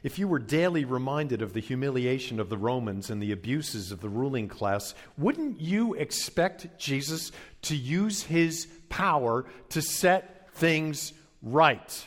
If 0.03 0.19
you 0.19 0.27
were 0.27 0.39
daily 0.39 0.85
reminded 0.85 1.41
of 1.41 1.53
the 1.53 1.59
humiliation 1.59 2.39
of 2.39 2.49
the 2.49 2.57
Romans 2.57 3.09
and 3.09 3.21
the 3.21 3.31
abuses 3.31 3.91
of 3.91 3.99
the 3.99 4.09
ruling 4.09 4.47
class, 4.47 4.93
wouldn't 5.17 5.59
you 5.59 5.95
expect 5.95 6.79
Jesus 6.79 7.31
to 7.63 7.75
use 7.75 8.23
his 8.23 8.67
power 8.89 9.45
to 9.69 9.81
set 9.81 10.53
things 10.53 11.13
right? 11.41 12.05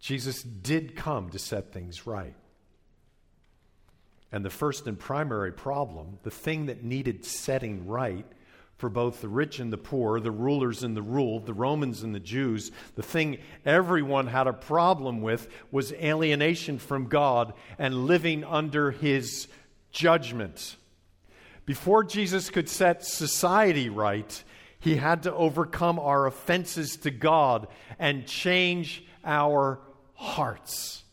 Jesus 0.00 0.42
did 0.42 0.94
come 0.96 1.30
to 1.30 1.38
set 1.38 1.72
things 1.72 2.06
right. 2.06 2.34
And 4.30 4.44
the 4.44 4.50
first 4.50 4.86
and 4.86 4.98
primary 4.98 5.52
problem, 5.52 6.18
the 6.22 6.30
thing 6.30 6.66
that 6.66 6.84
needed 6.84 7.24
setting 7.24 7.86
right 7.86 8.26
for 8.76 8.88
both 8.88 9.20
the 9.20 9.28
rich 9.28 9.58
and 9.58 9.72
the 9.72 9.78
poor, 9.78 10.20
the 10.20 10.30
rulers 10.30 10.84
and 10.84 10.96
the 10.96 11.02
ruled, 11.02 11.46
the 11.46 11.54
Romans 11.54 12.02
and 12.02 12.14
the 12.14 12.20
Jews, 12.20 12.70
the 12.94 13.02
thing 13.02 13.38
everyone 13.64 14.28
had 14.28 14.46
a 14.46 14.52
problem 14.52 15.20
with 15.20 15.48
was 15.72 15.92
alienation 15.94 16.78
from 16.78 17.08
God 17.08 17.54
and 17.78 18.06
living 18.06 18.44
under 18.44 18.92
his 18.92 19.48
judgment. 19.90 20.76
Before 21.64 22.04
Jesus 22.04 22.50
could 22.50 22.68
set 22.68 23.04
society 23.04 23.88
right, 23.88 24.44
he 24.78 24.96
had 24.96 25.24
to 25.24 25.34
overcome 25.34 25.98
our 25.98 26.26
offenses 26.26 26.96
to 26.98 27.10
God 27.10 27.66
and 27.98 28.26
change 28.26 29.04
our 29.24 29.80
hearts. 30.18 31.04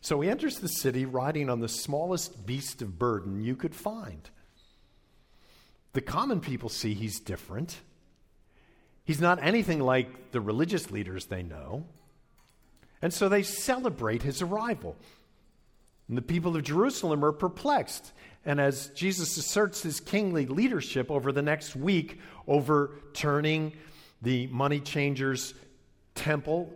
So 0.00 0.20
he 0.20 0.30
enters 0.30 0.58
the 0.58 0.68
city 0.68 1.04
riding 1.04 1.50
on 1.50 1.60
the 1.60 1.68
smallest 1.68 2.46
beast 2.46 2.80
of 2.80 2.98
burden 2.98 3.42
you 3.42 3.56
could 3.56 3.74
find. 3.74 4.30
The 5.92 6.00
common 6.00 6.40
people 6.40 6.68
see 6.68 6.94
he's 6.94 7.20
different. 7.20 7.80
He's 9.04 9.20
not 9.20 9.42
anything 9.42 9.80
like 9.80 10.32
the 10.32 10.40
religious 10.40 10.90
leaders 10.90 11.26
they 11.26 11.42
know. 11.42 11.84
And 13.02 13.12
so 13.12 13.28
they 13.28 13.42
celebrate 13.42 14.22
his 14.22 14.42
arrival. 14.42 14.96
And 16.08 16.16
the 16.16 16.22
people 16.22 16.56
of 16.56 16.62
Jerusalem 16.62 17.24
are 17.24 17.32
perplexed. 17.32 18.12
And 18.44 18.60
as 18.60 18.88
Jesus 18.90 19.36
asserts 19.36 19.82
his 19.82 20.00
kingly 20.00 20.46
leadership 20.46 21.10
over 21.10 21.32
the 21.32 21.42
next 21.42 21.76
week, 21.76 22.20
overturning 22.46 23.72
the 24.22 24.46
money 24.46 24.80
changers' 24.80 25.52
temple, 26.16 26.72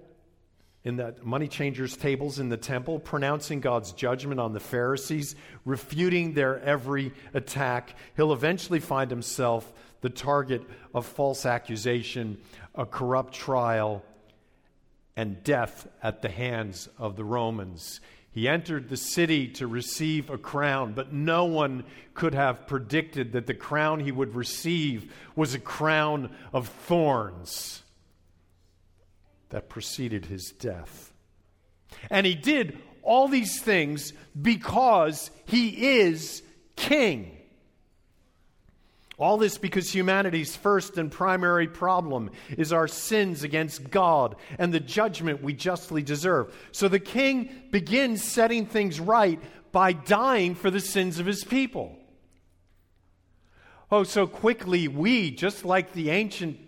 in 0.85 0.97
the 0.97 1.15
money 1.23 1.49
changers' 1.49 1.97
tables 1.97 2.39
in 2.39 2.49
the 2.49 2.57
temple, 2.57 3.01
pronouncing 3.01 3.61
God's 3.61 3.93
judgment 3.93 4.41
on 4.41 4.53
the 4.53 4.61
Pharisees, 4.61 5.35
refuting 5.65 6.33
their 6.33 6.61
every 6.61 7.13
attack. 7.35 7.95
He'll 8.17 8.33
eventually 8.33 8.81
find 8.81 9.11
himself 9.11 9.71
the 10.01 10.09
target 10.09 10.63
of 10.95 11.05
false 11.05 11.45
accusation, 11.45 12.39
a 12.75 12.87
corrupt 12.87 13.35
trial, 13.35 14.03
and 15.17 15.43
death 15.45 15.87
at 16.03 16.23
the 16.23 16.31
hands 16.31 16.89
of 16.97 17.17
the 17.17 17.25
Romans. 17.25 18.01
He 18.33 18.49
entered 18.49 18.89
the 18.89 18.97
city 18.97 19.49
to 19.49 19.67
receive 19.67 20.31
a 20.31 20.39
crown, 20.39 20.93
but 20.93 21.13
no 21.13 21.45
one 21.45 21.85
could 22.15 22.33
have 22.33 22.67
predicted 22.67 23.33
that 23.33 23.47
the 23.47 23.55
crown 23.55 24.01
he 24.01 24.13
would 24.13 24.35
receive 24.35 25.13
was 25.35 25.53
a 25.53 25.59
crown 25.59 26.31
of 26.53 26.69
thorns 26.69 27.83
that 29.51 29.69
preceded 29.69 30.27
his 30.27 30.53
death. 30.53 31.13
And 32.11 32.27
he 32.27 32.35
did 32.35 32.79
all 33.03 33.29
these 33.29 33.61
things 33.61 34.13
because 34.41 35.31
he 35.47 35.99
is 36.01 36.43
king. 36.77 37.37
All 39.19 39.37
this 39.37 39.59
because 39.59 39.95
humanity's 39.95 40.57
first 40.57 40.97
and 40.97 41.13
primary 41.13 41.69
problem 41.69 42.31
is 42.57 42.73
our 42.73 42.89
sins 42.89 43.43
against 43.43 43.91
God 43.91 44.35
and 44.59 44.73
the 44.73 44.81
judgment 44.81 45.43
we 45.43 45.53
justly 45.53 46.03
deserve. 46.03 46.57
So 46.73 46.89
the 46.89 47.01
king 47.01 47.51
begins 47.71 48.25
setting 48.25 48.65
things 48.65 48.99
right 48.99 49.39
by 49.73 49.93
dying 49.93 50.55
for 50.55 50.71
the 50.71 50.81
sins 50.81 51.19
of 51.19 51.27
his 51.27 51.45
people. 51.45 51.99
Oh, 53.91 54.05
so 54.05 54.27
quickly 54.27 54.89
we, 54.89 55.33
just 55.33 55.67
like 55.67 55.93
the 55.93 56.11
ancient 56.11 56.59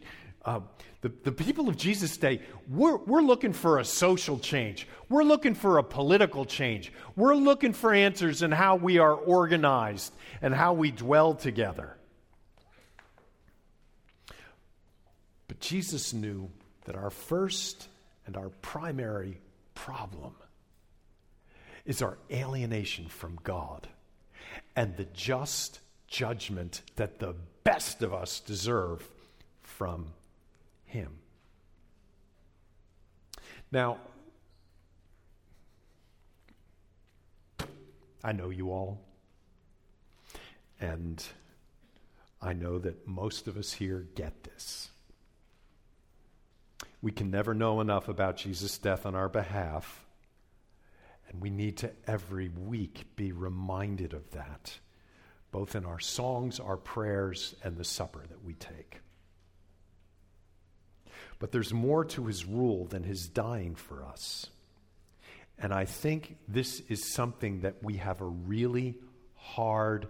uh, 0.44 0.60
the, 1.02 1.12
the 1.24 1.32
people 1.32 1.68
of 1.68 1.76
Jesus' 1.76 2.16
day, 2.16 2.40
we're, 2.70 2.96
we're 2.96 3.22
looking 3.22 3.52
for 3.52 3.80
a 3.80 3.84
social 3.84 4.38
change. 4.38 4.86
We're 5.08 5.24
looking 5.24 5.54
for 5.54 5.78
a 5.78 5.82
political 5.82 6.44
change. 6.44 6.92
We're 7.16 7.34
looking 7.34 7.72
for 7.72 7.92
answers 7.92 8.42
in 8.42 8.52
how 8.52 8.76
we 8.76 8.98
are 8.98 9.14
organized 9.14 10.12
and 10.40 10.54
how 10.54 10.74
we 10.74 10.92
dwell 10.92 11.34
together. 11.34 11.96
But 15.48 15.58
Jesus 15.58 16.12
knew 16.12 16.48
that 16.84 16.94
our 16.94 17.10
first 17.10 17.88
and 18.24 18.36
our 18.36 18.50
primary 18.62 19.40
problem 19.74 20.34
is 21.84 22.00
our 22.00 22.16
alienation 22.30 23.08
from 23.08 23.40
God 23.42 23.88
and 24.76 24.96
the 24.96 25.06
just 25.06 25.80
judgment 26.06 26.82
that 26.94 27.18
the 27.18 27.34
best 27.64 28.02
of 28.02 28.14
us 28.14 28.38
deserve 28.38 29.08
from 29.62 30.06
him. 30.92 31.18
Now, 33.70 33.96
I 38.22 38.32
know 38.32 38.50
you 38.50 38.70
all, 38.70 39.00
and 40.78 41.24
I 42.40 42.52
know 42.52 42.78
that 42.78 43.08
most 43.08 43.48
of 43.48 43.56
us 43.56 43.72
here 43.72 44.06
get 44.14 44.44
this. 44.44 44.90
We 47.00 47.10
can 47.10 47.30
never 47.30 47.54
know 47.54 47.80
enough 47.80 48.08
about 48.08 48.36
Jesus' 48.36 48.76
death 48.78 49.06
on 49.06 49.14
our 49.14 49.30
behalf, 49.30 50.04
and 51.28 51.40
we 51.40 51.48
need 51.48 51.78
to 51.78 51.90
every 52.06 52.50
week 52.50 53.16
be 53.16 53.32
reminded 53.32 54.12
of 54.12 54.30
that, 54.32 54.78
both 55.50 55.74
in 55.74 55.86
our 55.86 55.98
songs, 55.98 56.60
our 56.60 56.76
prayers, 56.76 57.54
and 57.64 57.78
the 57.78 57.84
supper 57.84 58.22
that 58.28 58.44
we 58.44 58.52
take. 58.52 59.00
But 61.42 61.50
there's 61.50 61.74
more 61.74 62.04
to 62.04 62.26
his 62.26 62.44
rule 62.44 62.84
than 62.84 63.02
his 63.02 63.26
dying 63.26 63.74
for 63.74 64.04
us. 64.04 64.46
And 65.58 65.74
I 65.74 65.86
think 65.86 66.36
this 66.46 66.78
is 66.88 67.12
something 67.12 67.62
that 67.62 67.82
we 67.82 67.96
have 67.96 68.20
a 68.20 68.26
really 68.26 68.94
hard 69.34 70.06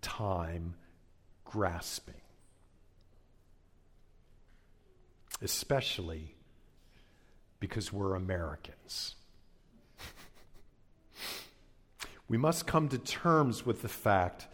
time 0.00 0.74
grasping. 1.44 2.20
Especially 5.40 6.34
because 7.60 7.92
we're 7.92 8.16
Americans. 8.16 9.14
we 12.28 12.36
must 12.36 12.66
come 12.66 12.88
to 12.88 12.98
terms 12.98 13.64
with 13.64 13.82
the 13.82 13.88
fact 13.88 14.48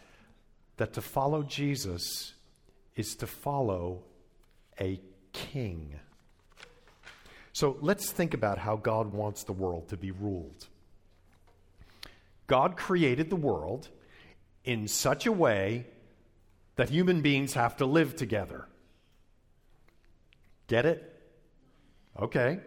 that 0.77 0.93
to 0.93 1.01
follow 1.01 1.43
Jesus 1.43 2.35
is 2.97 3.17
to 3.17 3.27
follow 3.27 4.03
a 4.79 5.01
king. 5.33 5.99
So 7.59 7.77
let's 7.81 8.13
think 8.13 8.35
about 8.35 8.59
how 8.59 8.77
God 8.77 9.13
wants 9.13 9.43
the 9.43 9.53
world 9.53 9.89
to 9.89 9.97
be 9.97 10.13
ruled. 10.13 10.69
God 12.47 12.77
created 12.77 13.31
the 13.31 13.35
world 13.51 13.89
in 14.63 14.87
such 14.87 15.27
a 15.27 15.33
way 15.33 15.85
that 16.77 16.89
human 16.89 17.21
beings 17.21 17.55
have 17.55 17.77
to 17.79 17.85
live 17.85 18.15
together. 18.15 18.69
Get 20.69 20.87
it? 20.87 21.21
Okay. 22.17 22.61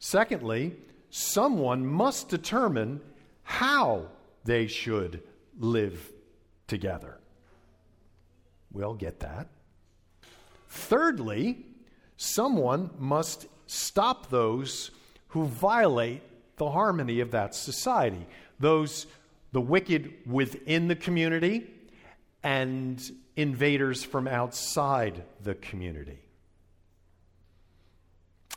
Secondly, 0.00 0.74
someone 1.08 1.86
must 1.86 2.28
determine 2.28 3.00
how 3.44 4.08
they 4.42 4.66
should 4.66 5.22
live 5.56 6.10
together. 6.66 7.20
We 8.72 8.82
all 8.82 8.94
get 8.94 9.20
that. 9.20 9.46
Thirdly, 10.68 11.64
someone 12.16 12.90
must 12.98 13.46
stop 13.66 14.30
those 14.30 14.90
who 15.28 15.46
violate 15.46 16.22
the 16.56 16.70
harmony 16.70 17.20
of 17.20 17.32
that 17.32 17.54
society. 17.54 18.26
Those, 18.58 19.06
the 19.52 19.60
wicked 19.60 20.12
within 20.26 20.88
the 20.88 20.96
community 20.96 21.66
and 22.42 23.02
invaders 23.36 24.02
from 24.02 24.26
outside 24.26 25.22
the 25.42 25.54
community. 25.54 26.18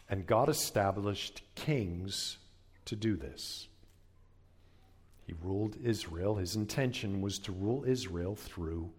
And 0.09 0.25
God 0.25 0.49
established 0.49 1.41
kings 1.55 2.37
to 2.85 2.95
do 2.95 3.15
this. 3.15 3.67
He 5.27 5.33
ruled 5.43 5.75
Israel. 5.83 6.35
His 6.35 6.55
intention 6.55 7.21
was 7.21 7.37
to 7.39 7.51
rule 7.51 7.83
Israel 7.85 8.35
through 8.35 8.89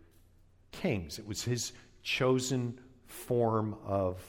kings, 0.70 1.18
it 1.18 1.26
was 1.26 1.42
his 1.42 1.72
chosen 2.02 2.78
form 3.06 3.76
of 3.84 4.22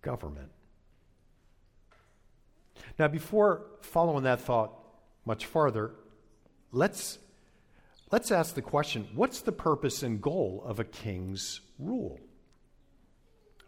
government. 0.00 0.50
Now, 2.98 3.08
before 3.08 3.62
following 3.80 4.24
that 4.24 4.40
thought 4.40 4.72
much 5.24 5.46
farther, 5.46 5.92
let's, 6.72 7.18
let's 8.10 8.30
ask 8.30 8.54
the 8.54 8.62
question 8.62 9.08
what's 9.14 9.40
the 9.40 9.52
purpose 9.52 10.02
and 10.02 10.20
goal 10.20 10.62
of 10.66 10.80
a 10.80 10.84
king's 10.84 11.60
rule? 11.78 12.18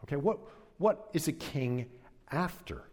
Okay, 0.04 0.16
what, 0.16 0.38
what 0.78 1.08
is 1.12 1.28
a 1.28 1.32
king 1.32 1.86
after? 2.30 2.84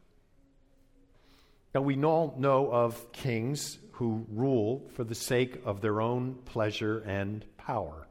Now, 1.75 1.81
we 1.81 2.01
all 2.03 2.35
know 2.37 2.71
of 2.71 3.11
kings 3.11 3.79
who 3.93 4.25
rule 4.31 4.89
for 4.93 5.03
the 5.03 5.15
sake 5.15 5.61
of 5.65 5.81
their 5.81 6.01
own 6.01 6.35
pleasure 6.45 6.99
and 6.99 7.43
power. 7.57 8.07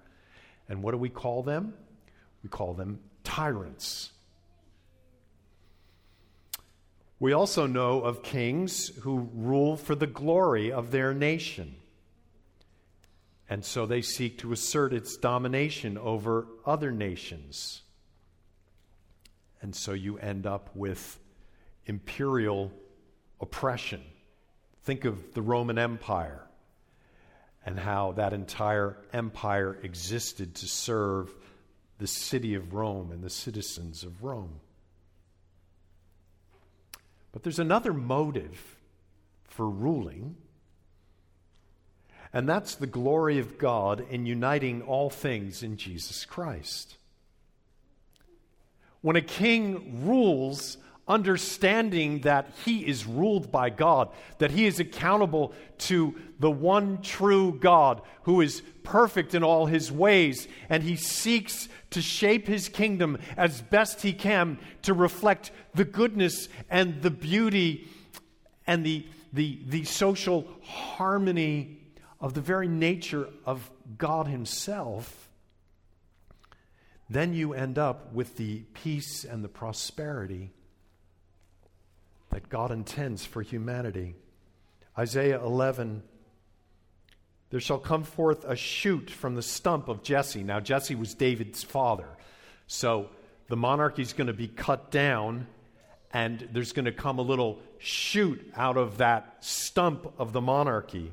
And 0.69 0.83
what 0.83 0.93
do 0.93 0.99
we 0.99 1.09
call 1.09 1.43
them? 1.43 1.75
We 2.43 2.49
call 2.49 2.75
them 2.75 2.99
tyrants. 3.23 4.11
We 7.23 7.35
also 7.35 7.69
know 7.69 8.01
of 8.01 8.25
kings 8.25 8.89
who 9.03 9.31
rule 9.33 9.77
for 9.77 9.95
the 9.95 10.09
glory 10.09 10.73
of 10.73 10.91
their 10.91 11.15
nation. 11.15 11.77
And 13.49 13.65
so 13.65 13.87
they 13.87 14.03
seek 14.03 14.39
to 14.39 14.51
assert 14.51 14.93
its 14.93 15.17
domination 15.17 15.97
over 15.99 16.49
other 16.67 16.91
nations. 16.91 17.83
And 19.61 19.73
so 19.73 19.93
you 19.93 20.19
end 20.19 20.49
up 20.49 20.71
with 20.75 21.21
imperial 21.87 22.73
oppression. 23.41 24.03
Think 24.83 25.05
of 25.05 25.33
the 25.33 25.43
Roman 25.43 25.79
Empire 25.79 26.43
and 27.65 27.79
how 27.79 28.15
that 28.17 28.33
entire 28.33 28.97
empire 29.13 29.79
existed 29.85 30.57
to 30.57 30.67
serve 30.67 31.33
the 31.99 32.09
city 32.09 32.57
of 32.57 32.75
Rome 32.75 33.13
and 33.13 33.23
the 33.23 33.31
citizens 33.31 34.03
of 34.03 34.25
Rome. 34.25 34.59
But 37.33 37.43
there's 37.43 37.59
another 37.59 37.93
motive 37.93 38.77
for 39.49 39.69
ruling, 39.69 40.37
and 42.33 42.49
that's 42.49 42.75
the 42.75 42.87
glory 42.87 43.39
of 43.39 43.59
God 43.59 44.05
in 44.11 44.27
uniting 44.27 44.83
all 44.83 45.11
things 45.11 45.63
in 45.63 45.77
Jesus 45.77 46.25
Christ. 46.25 46.97
When 49.01 49.17
a 49.17 49.23
king 49.23 50.07
rules, 50.07 50.77
understanding 51.09 52.21
that 52.21 52.51
he 52.65 52.87
is 52.87 53.07
ruled 53.07 53.51
by 53.51 53.71
God, 53.71 54.09
that 54.39 54.51
he 54.51 54.67
is 54.67 54.81
accountable 54.81 55.53
to 55.79 56.15
the 56.39 56.51
one 56.51 57.03
true 57.03 57.59
God 57.59 58.03
who 58.23 58.41
is 58.41 58.63
perfect 58.83 59.35
in 59.35 59.43
all 59.43 59.67
his 59.67 59.91
ways, 59.91 60.47
and 60.69 60.83
he 60.83 60.97
seeks 60.97 61.69
to 61.91 62.01
shape 62.01 62.47
his 62.47 62.69
kingdom 62.69 63.19
as 63.37 63.61
best 63.61 64.03
he 64.03 64.13
can 64.13 64.59
to 64.83 64.95
reflect 64.95 65.51
the 65.75 65.85
goodness 65.85 66.49
and 66.71 67.03
the 67.03 67.11
beauty 67.11 67.89
and 68.67 68.85
the, 68.85 69.07
the, 69.33 69.59
the 69.67 69.85
social 69.85 70.47
harmony 70.63 71.79
of 72.21 72.35
the 72.35 72.41
very 72.41 72.69
nature 72.69 73.29
of 73.45 73.71
God 73.99 74.29
himself 74.29 75.23
then 77.13 77.35
you 77.35 77.53
end 77.53 77.79
up 77.79 78.13
with 78.15 78.37
the 78.37 78.61
peace 78.73 79.25
and 79.25 79.45
the 79.45 79.49
prosperity 79.49 80.51
that 82.33 82.49
God 82.49 82.71
intends 82.71 83.25
for 83.25 83.43
humanity. 83.43 84.15
Isaiah 84.99 85.43
11 85.43 86.03
There 87.51 87.61
shall 87.61 87.79
come 87.79 88.05
forth 88.05 88.45
a 88.45 88.57
shoot 88.57 89.11
from 89.11 89.35
the 89.35 89.43
stump 89.43 89.89
of 89.89 90.03
Jesse. 90.03 90.43
Now, 90.43 90.59
Jesse 90.59 90.95
was 90.95 91.15
David's 91.15 91.63
father. 91.63 92.09
So 92.67 93.11
the 93.49 93.57
monarchy 93.57 94.03
is 94.03 94.15
going 94.15 94.29
to 94.29 94.33
be 94.33 94.49
cut 94.49 94.91
down, 94.91 95.47
and 96.13 96.49
there's 96.53 96.73
going 96.73 96.87
to 96.87 96.93
come 96.93 97.19
a 97.19 97.23
little 97.23 97.61
shoot 97.79 98.51
out 98.57 98.79
of 98.79 98.99
that 98.99 99.37
stump 99.41 100.15
of 100.19 100.33
the 100.33 100.41
monarchy. 100.41 101.13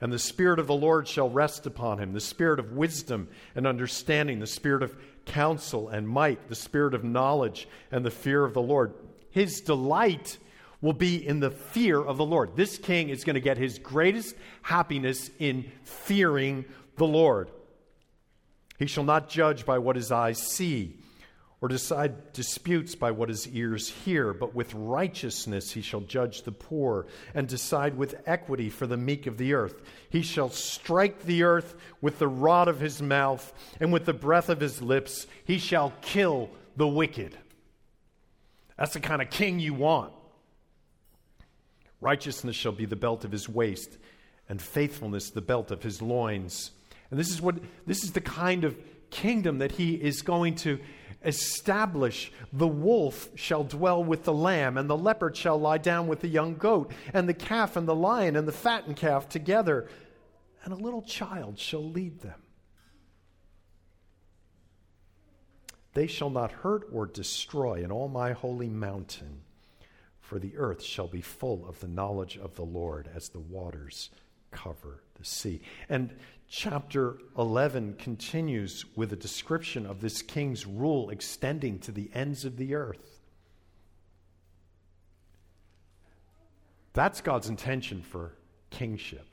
And 0.00 0.12
the 0.12 0.18
Spirit 0.18 0.58
of 0.58 0.66
the 0.66 0.74
Lord 0.74 1.06
shall 1.06 1.30
rest 1.30 1.66
upon 1.66 1.98
him 1.98 2.12
the 2.12 2.20
Spirit 2.20 2.58
of 2.60 2.72
wisdom 2.72 3.28
and 3.54 3.66
understanding, 3.66 4.38
the 4.38 4.46
Spirit 4.46 4.82
of 4.82 4.96
counsel 5.24 5.88
and 5.88 6.08
might, 6.08 6.48
the 6.48 6.54
Spirit 6.54 6.94
of 6.94 7.04
knowledge 7.04 7.68
and 7.90 8.04
the 8.04 8.10
fear 8.10 8.44
of 8.44 8.54
the 8.54 8.62
Lord 8.62 8.94
his 9.32 9.60
delight 9.60 10.38
will 10.80 10.92
be 10.92 11.26
in 11.26 11.40
the 11.40 11.50
fear 11.50 12.00
of 12.00 12.16
the 12.16 12.24
Lord. 12.24 12.56
This 12.56 12.78
king 12.78 13.08
is 13.08 13.24
going 13.24 13.34
to 13.34 13.40
get 13.40 13.56
his 13.56 13.78
greatest 13.78 14.34
happiness 14.62 15.30
in 15.38 15.70
fearing 15.84 16.64
the 16.96 17.06
Lord. 17.06 17.50
He 18.78 18.86
shall 18.86 19.04
not 19.04 19.28
judge 19.28 19.64
by 19.64 19.78
what 19.78 19.96
his 19.96 20.10
eyes 20.10 20.38
see, 20.42 20.98
or 21.60 21.68
decide 21.68 22.32
disputes 22.32 22.96
by 22.96 23.12
what 23.12 23.28
his 23.28 23.46
ears 23.46 23.88
hear, 23.88 24.34
but 24.34 24.56
with 24.56 24.74
righteousness 24.74 25.70
he 25.70 25.80
shall 25.80 26.00
judge 26.00 26.42
the 26.42 26.50
poor, 26.50 27.06
and 27.32 27.46
decide 27.46 27.96
with 27.96 28.20
equity 28.26 28.68
for 28.68 28.88
the 28.88 28.96
meek 28.96 29.28
of 29.28 29.38
the 29.38 29.54
earth. 29.54 29.80
He 30.10 30.22
shall 30.22 30.50
strike 30.50 31.22
the 31.22 31.44
earth 31.44 31.76
with 32.00 32.18
the 32.18 32.26
rod 32.26 32.66
of 32.66 32.80
his 32.80 33.00
mouth, 33.00 33.52
and 33.78 33.92
with 33.92 34.04
the 34.04 34.12
breath 34.12 34.48
of 34.48 34.58
his 34.58 34.82
lips 34.82 35.28
he 35.44 35.58
shall 35.58 35.92
kill 36.02 36.50
the 36.76 36.88
wicked. 36.88 37.38
That's 38.82 38.94
the 38.94 38.98
kind 39.00 39.22
of 39.22 39.30
king 39.30 39.60
you 39.60 39.74
want. 39.74 40.12
Righteousness 42.00 42.56
shall 42.56 42.72
be 42.72 42.84
the 42.84 42.96
belt 42.96 43.24
of 43.24 43.30
his 43.30 43.48
waist, 43.48 43.96
and 44.48 44.60
faithfulness 44.60 45.30
the 45.30 45.40
belt 45.40 45.70
of 45.70 45.84
his 45.84 46.02
loins. 46.02 46.72
And 47.08 47.20
this 47.20 47.30
is 47.30 47.40
what 47.40 47.60
this 47.86 48.02
is 48.02 48.10
the 48.10 48.20
kind 48.20 48.64
of 48.64 48.76
kingdom 49.10 49.58
that 49.58 49.70
he 49.70 49.94
is 49.94 50.22
going 50.22 50.56
to 50.56 50.80
establish. 51.24 52.32
The 52.52 52.66
wolf 52.66 53.28
shall 53.36 53.62
dwell 53.62 54.02
with 54.02 54.24
the 54.24 54.34
lamb, 54.34 54.76
and 54.76 54.90
the 54.90 54.98
leopard 54.98 55.36
shall 55.36 55.60
lie 55.60 55.78
down 55.78 56.08
with 56.08 56.18
the 56.18 56.26
young 56.26 56.56
goat, 56.56 56.90
and 57.14 57.28
the 57.28 57.34
calf 57.34 57.76
and 57.76 57.86
the 57.86 57.94
lion 57.94 58.34
and 58.34 58.48
the 58.48 58.52
fattened 58.52 58.96
calf 58.96 59.28
together, 59.28 59.88
and 60.64 60.72
a 60.72 60.76
little 60.76 61.02
child 61.02 61.56
shall 61.56 61.88
lead 61.88 62.22
them. 62.22 62.41
They 65.94 66.06
shall 66.06 66.30
not 66.30 66.52
hurt 66.52 66.88
or 66.92 67.06
destroy 67.06 67.84
in 67.84 67.92
all 67.92 68.08
my 68.08 68.32
holy 68.32 68.68
mountain, 68.68 69.42
for 70.20 70.38
the 70.38 70.56
earth 70.56 70.82
shall 70.82 71.08
be 71.08 71.20
full 71.20 71.68
of 71.68 71.80
the 71.80 71.88
knowledge 71.88 72.38
of 72.38 72.54
the 72.54 72.64
Lord 72.64 73.08
as 73.14 73.28
the 73.28 73.40
waters 73.40 74.10
cover 74.50 75.02
the 75.18 75.24
sea. 75.24 75.60
And 75.88 76.14
chapter 76.48 77.18
11 77.36 77.96
continues 77.98 78.84
with 78.96 79.12
a 79.12 79.16
description 79.16 79.84
of 79.84 80.00
this 80.00 80.22
king's 80.22 80.66
rule 80.66 81.10
extending 81.10 81.78
to 81.80 81.92
the 81.92 82.10
ends 82.14 82.44
of 82.44 82.56
the 82.56 82.74
earth. 82.74 83.20
That's 86.94 87.20
God's 87.20 87.48
intention 87.48 88.02
for 88.02 88.32
kingship. 88.70 89.26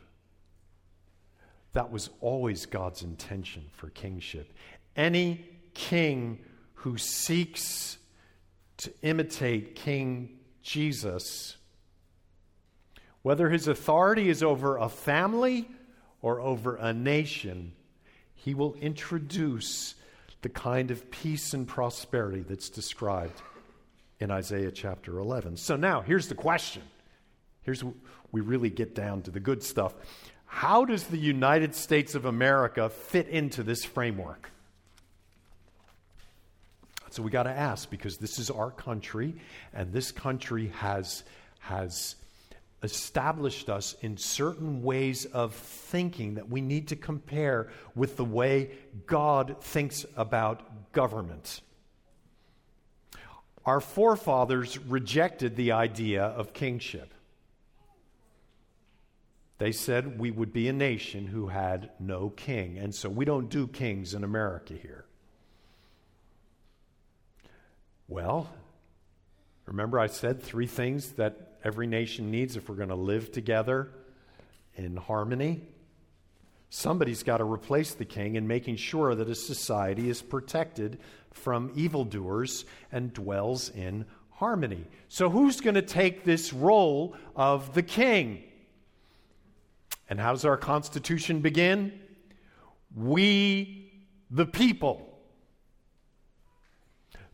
That 1.74 1.92
was 1.92 2.10
always 2.22 2.66
God's 2.66 3.04
intention 3.04 3.66
for 3.74 3.90
kingship. 3.90 4.54
Any 4.96 5.46
king 5.74 6.40
who 6.80 6.98
seeks 6.98 7.98
to 8.78 8.92
imitate 9.02 9.76
King 9.76 10.38
Jesus, 10.62 11.58
whether 13.22 13.50
his 13.50 13.68
authority 13.68 14.30
is 14.30 14.42
over 14.42 14.78
a 14.78 14.88
family 14.88 15.70
or 16.22 16.40
over 16.40 16.78
a 16.78 16.94
nation, 16.94 17.74
he 18.34 18.54
will 18.54 18.76
introduce 18.76 19.96
the 20.42 20.48
kind 20.48 20.90
of 20.90 21.12
peace 21.12 21.54
and 21.54 21.68
prosperity 21.68 22.46
that's 22.48 22.70
described 22.70 23.42
in 24.22 24.32
Isaiah 24.32 24.72
chapter 24.72 25.20
11. 25.20 25.58
So 25.58 25.76
now, 25.76 26.00
here's 26.00 26.30
the 26.30 26.36
question. 26.36 26.84
Here's 27.62 27.84
we 28.32 28.40
really 28.40 28.70
get 28.70 28.96
down 28.96 29.24
to 29.24 29.32
the 29.32 29.42
good 29.42 29.64
stuff. 29.64 29.94
How 30.46 30.86
does 30.86 31.04
the 31.06 31.18
United 31.18 31.76
States 31.76 32.16
of 32.16 32.24
America 32.24 32.90
fit 32.90 33.28
into 33.28 33.64
this 33.64 33.84
framework? 33.84 34.52
So 37.14 37.24
we 37.24 37.32
got 37.32 37.44
to 37.44 37.50
ask 37.50 37.90
because 37.90 38.18
this 38.18 38.40
is 38.40 38.50
our 38.50 38.72
country, 38.72 39.36
and 39.74 39.92
this 39.92 40.12
country 40.12 40.72
has 40.78 41.24
has 41.60 42.16
established 42.82 43.70
us 43.70 43.96
in 44.02 44.18
certain 44.18 44.82
ways 44.82 45.26
of 45.26 45.54
thinking 45.54 46.36
that 46.36 46.50
we 46.50 46.62
need 46.62 46.88
to 46.88 46.96
compare 46.96 47.70
with 47.96 48.16
the 48.16 48.24
way 48.24 48.72
God 49.06 49.58
thinks 49.60 50.06
about 50.16 50.92
government. 50.94 51.62
Our 53.66 53.82
forefathers 53.82 54.78
rejected 54.78 55.56
the 55.56 55.74
idea 55.74 56.24
of 56.24 56.54
kingship. 56.54 57.14
They 59.58 59.74
said 59.74 60.18
we 60.18 60.32
would 60.32 60.54
be 60.54 60.70
a 60.70 60.74
nation 60.74 61.28
who 61.28 61.50
had 61.50 61.92
no 62.00 62.30
king, 62.30 62.78
and 62.78 62.96
so 62.96 63.10
we 63.10 63.26
don't 63.26 63.50
do 63.50 63.68
kings 63.68 64.14
in 64.14 64.24
America 64.24 64.74
here. 64.74 65.06
Well, 68.12 68.50
remember 69.68 70.00
I 70.00 70.08
said 70.08 70.42
three 70.42 70.66
things 70.66 71.12
that 71.12 71.60
every 71.64 71.86
nation 71.86 72.32
needs 72.32 72.56
if 72.56 72.68
we're 72.68 72.76
going 72.76 72.90
to 72.90 72.96
live 72.96 73.32
together 73.32 73.92
in 74.74 74.98
harmony? 74.98 75.62
Somebody's 76.72 77.22
got 77.22 77.38
to 77.38 77.44
replace 77.44 77.94
the 77.94 78.06
king 78.06 78.34
in 78.34 78.48
making 78.48 78.78
sure 78.78 79.14
that 79.14 79.30
a 79.30 79.36
society 79.36 80.10
is 80.10 80.24
protected 80.24 80.98
from 81.30 81.72
evildoers 81.76 82.66
and 82.92 83.14
dwells 83.14 83.70
in 83.70 84.06
harmony. 84.32 84.88
So, 85.08 85.30
who's 85.30 85.62
going 85.62 85.76
to 85.76 85.84
take 85.84 86.24
this 86.24 86.52
role 86.52 87.16
of 87.36 87.76
the 87.76 87.84
king? 87.84 88.42
And 90.10 90.20
how 90.20 90.32
does 90.32 90.46
our 90.46 90.58
Constitution 90.58 91.42
begin? 91.42 91.94
We, 92.96 93.92
the 94.32 94.48
people. 94.48 95.09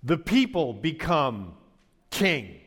The 0.06 0.18
people 0.18 0.72
become 0.72 1.56
king. 2.12 2.60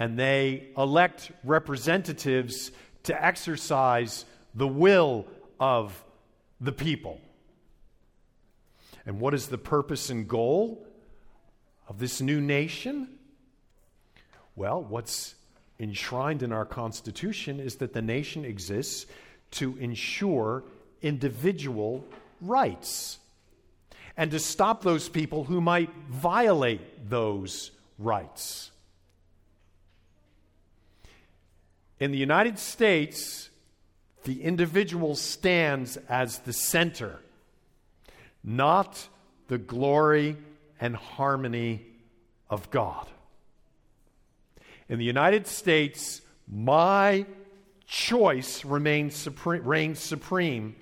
And 0.00 0.18
they 0.18 0.70
elect 0.76 1.30
representatives 1.44 2.72
to 3.04 3.24
exercise 3.24 4.24
the 4.52 4.66
will 4.66 5.26
of 5.60 6.04
the 6.60 6.72
people. 6.72 7.20
And 9.06 9.20
what 9.20 9.32
is 9.32 9.46
the 9.46 9.58
purpose 9.58 10.10
and 10.10 10.28
goal 10.28 10.84
of 11.88 12.00
this 12.00 12.20
new 12.20 12.40
nation? 12.40 13.08
Well, 14.56 14.82
what's 14.82 15.36
enshrined 15.78 16.42
in 16.42 16.52
our 16.52 16.66
Constitution 16.66 17.60
is 17.60 17.76
that 17.76 17.92
the 17.92 18.02
nation 18.02 18.44
exists 18.44 19.06
to 19.52 19.76
ensure 19.78 20.64
individual 21.00 22.04
rights 22.40 23.18
and 24.16 24.30
to 24.30 24.38
stop 24.38 24.82
those 24.82 25.08
people 25.08 25.44
who 25.44 25.60
might 25.60 25.90
violate 26.08 27.08
those 27.08 27.70
rights. 27.98 28.70
In 31.98 32.10
the 32.10 32.18
United 32.18 32.58
States, 32.58 33.48
the 34.24 34.42
individual 34.42 35.14
stands 35.14 35.96
as 36.08 36.40
the 36.40 36.52
center, 36.52 37.20
not 38.42 39.08
the 39.48 39.58
glory 39.58 40.36
and 40.80 40.96
harmony 40.96 41.86
of 42.50 42.70
God. 42.70 43.06
In 44.88 44.98
the 44.98 45.04
United 45.04 45.46
States, 45.46 46.22
my 46.48 47.24
choice 47.86 48.64
remains 48.64 49.14
supreme, 49.14 49.64
reigns 49.64 49.98
supreme, 50.00 50.74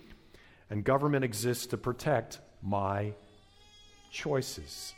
and 0.70 0.84
government 0.84 1.24
exists 1.24 1.66
to 1.66 1.76
protect 1.76 2.38
my 2.62 3.12
choices. 4.10 4.94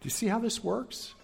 Do 0.00 0.06
you 0.06 0.10
see 0.10 0.26
how 0.26 0.38
this 0.38 0.62
works? 0.62 1.14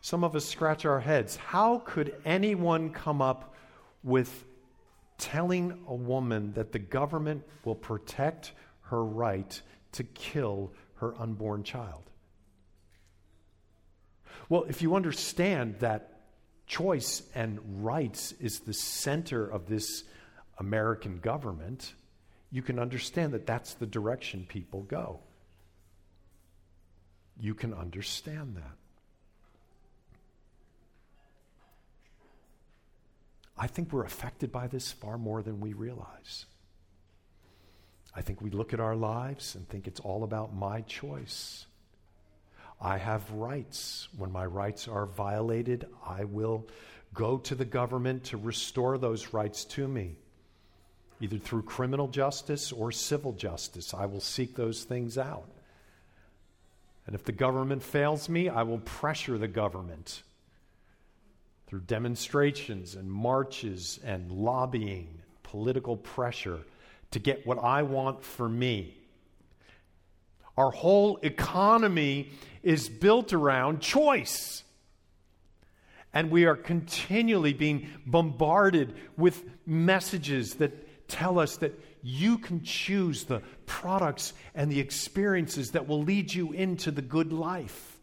Some 0.00 0.24
of 0.24 0.34
us 0.34 0.44
scratch 0.44 0.84
our 0.86 1.00
heads. 1.00 1.36
How 1.36 1.78
could 1.84 2.14
anyone 2.24 2.90
come 2.90 3.20
up 3.20 3.54
with 4.02 4.44
telling 5.18 5.78
a 5.86 5.94
woman 5.94 6.52
that 6.54 6.72
the 6.72 6.78
government 6.78 7.42
will 7.64 7.74
protect 7.74 8.52
her 8.82 9.04
right 9.04 9.60
to 9.92 10.04
kill 10.04 10.72
her 10.96 11.14
unborn 11.18 11.62
child? 11.62 12.02
Well, 14.48 14.64
if 14.68 14.82
you 14.82 14.94
understand 14.96 15.76
that 15.80 16.22
choice 16.66 17.22
and 17.34 17.84
rights 17.84 18.32
is 18.40 18.60
the 18.60 18.72
center 18.72 19.46
of 19.46 19.66
this 19.66 20.04
American 20.58 21.18
government, 21.18 21.94
you 22.50 22.62
can 22.62 22.78
understand 22.78 23.32
that 23.32 23.46
that's 23.46 23.74
the 23.74 23.86
direction 23.86 24.44
people 24.48 24.82
go. 24.82 25.20
You 27.38 27.54
can 27.54 27.72
understand 27.72 28.56
that. 28.56 28.76
I 33.56 33.66
think 33.66 33.92
we're 33.92 34.04
affected 34.04 34.50
by 34.50 34.66
this 34.68 34.90
far 34.90 35.18
more 35.18 35.42
than 35.42 35.60
we 35.60 35.74
realize. 35.74 36.46
I 38.14 38.22
think 38.22 38.40
we 38.40 38.50
look 38.50 38.72
at 38.72 38.80
our 38.80 38.96
lives 38.96 39.54
and 39.54 39.68
think 39.68 39.86
it's 39.86 40.00
all 40.00 40.24
about 40.24 40.54
my 40.54 40.80
choice. 40.80 41.66
I 42.80 42.96
have 42.96 43.30
rights. 43.30 44.08
When 44.16 44.32
my 44.32 44.46
rights 44.46 44.88
are 44.88 45.06
violated, 45.06 45.86
I 46.04 46.24
will 46.24 46.66
go 47.12 47.38
to 47.38 47.54
the 47.54 47.64
government 47.64 48.24
to 48.24 48.38
restore 48.38 48.96
those 48.96 49.34
rights 49.34 49.64
to 49.66 49.86
me, 49.86 50.16
either 51.20 51.38
through 51.38 51.62
criminal 51.62 52.08
justice 52.08 52.72
or 52.72 52.90
civil 52.90 53.32
justice. 53.32 53.92
I 53.92 54.06
will 54.06 54.20
seek 54.20 54.56
those 54.56 54.84
things 54.84 55.18
out. 55.18 55.48
And 57.06 57.14
if 57.14 57.24
the 57.24 57.32
government 57.32 57.82
fails 57.82 58.28
me, 58.28 58.48
I 58.48 58.62
will 58.62 58.78
pressure 58.78 59.36
the 59.36 59.48
government 59.48 60.22
through 61.66 61.80
demonstrations 61.80 62.94
and 62.94 63.10
marches 63.10 64.00
and 64.04 64.30
lobbying, 64.32 65.20
political 65.42 65.96
pressure 65.96 66.60
to 67.10 67.18
get 67.18 67.46
what 67.46 67.58
I 67.58 67.82
want 67.82 68.24
for 68.24 68.48
me. 68.48 68.96
Our 70.56 70.70
whole 70.70 71.18
economy 71.22 72.30
is 72.62 72.88
built 72.88 73.32
around 73.32 73.80
choice. 73.80 74.62
And 76.12 76.30
we 76.30 76.44
are 76.44 76.56
continually 76.56 77.52
being 77.52 77.88
bombarded 78.04 78.94
with 79.16 79.44
messages 79.64 80.54
that 80.54 80.72
tell 81.10 81.38
us 81.38 81.58
that 81.58 81.78
you 82.02 82.38
can 82.38 82.62
choose 82.62 83.24
the 83.24 83.42
products 83.66 84.32
and 84.54 84.70
the 84.70 84.80
experiences 84.80 85.72
that 85.72 85.86
will 85.86 86.02
lead 86.02 86.32
you 86.32 86.52
into 86.52 86.90
the 86.90 87.02
good 87.02 87.32
life. 87.32 87.98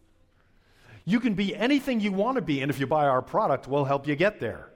You 1.06 1.20
can 1.20 1.34
be 1.34 1.56
anything 1.56 2.02
you 2.02 2.12
want 2.12 2.36
to 2.36 2.42
be, 2.42 2.62
and 2.62 2.70
if 2.70 2.80
you 2.80 2.86
buy 2.86 3.08
our 3.08 3.22
product, 3.22 3.68
we'll 3.68 3.86
help 3.86 4.08
you 4.08 4.16
get 4.16 4.40
there. 4.40 4.70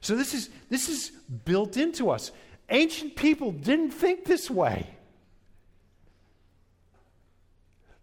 So 0.00 0.16
this 0.16 0.34
is, 0.34 0.50
this 0.68 0.88
is 0.88 1.10
built 1.44 1.76
into 1.76 2.10
us. 2.10 2.32
Ancient 2.68 3.16
people 3.16 3.52
didn't 3.52 3.92
think 3.92 4.24
this 4.24 4.50
way. 4.50 4.86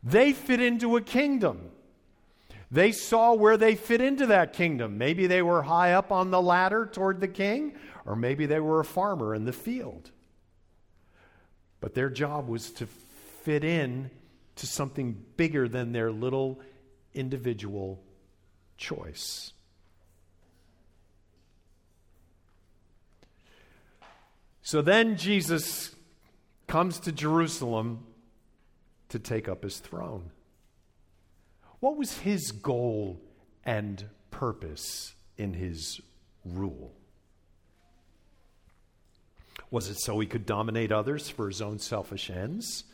They 0.01 0.33
fit 0.33 0.61
into 0.61 0.97
a 0.97 1.01
kingdom. 1.01 1.71
They 2.71 2.91
saw 2.91 3.33
where 3.33 3.57
they 3.57 3.75
fit 3.75 4.01
into 4.01 4.27
that 4.27 4.53
kingdom. 4.53 4.97
Maybe 4.97 5.27
they 5.27 5.41
were 5.41 5.61
high 5.61 5.93
up 5.93 6.11
on 6.11 6.31
the 6.31 6.41
ladder 6.41 6.85
toward 6.85 7.19
the 7.19 7.27
king, 7.27 7.73
or 8.05 8.15
maybe 8.15 8.45
they 8.45 8.59
were 8.59 8.79
a 8.79 8.85
farmer 8.85 9.33
in 9.33 9.45
the 9.45 9.53
field. 9.53 10.11
But 11.79 11.95
their 11.95 12.09
job 12.09 12.47
was 12.47 12.71
to 12.73 12.87
fit 13.43 13.63
in 13.63 14.11
to 14.57 14.67
something 14.67 15.23
bigger 15.35 15.67
than 15.67 15.91
their 15.91 16.11
little 16.11 16.61
individual 17.13 18.01
choice. 18.77 19.51
So 24.61 24.81
then 24.81 25.17
Jesus 25.17 25.93
comes 26.67 26.99
to 27.01 27.11
Jerusalem 27.11 28.05
to 29.09 29.19
take 29.19 29.47
up 29.47 29.63
his 29.63 29.77
throne. 29.77 30.31
What 31.79 31.97
was 31.97 32.17
his 32.17 32.51
goal 32.51 33.21
and 33.63 34.03
purpose 34.31 35.13
in 35.37 35.53
his 35.53 36.01
rule? 36.43 36.93
Was 39.71 39.89
it 39.89 39.97
so 39.97 40.19
he 40.19 40.27
could 40.27 40.45
dominate 40.45 40.91
others 40.91 41.29
for 41.29 41.47
his 41.47 41.61
own 41.61 41.79
selfish 41.79 42.29
ends? 42.29 42.85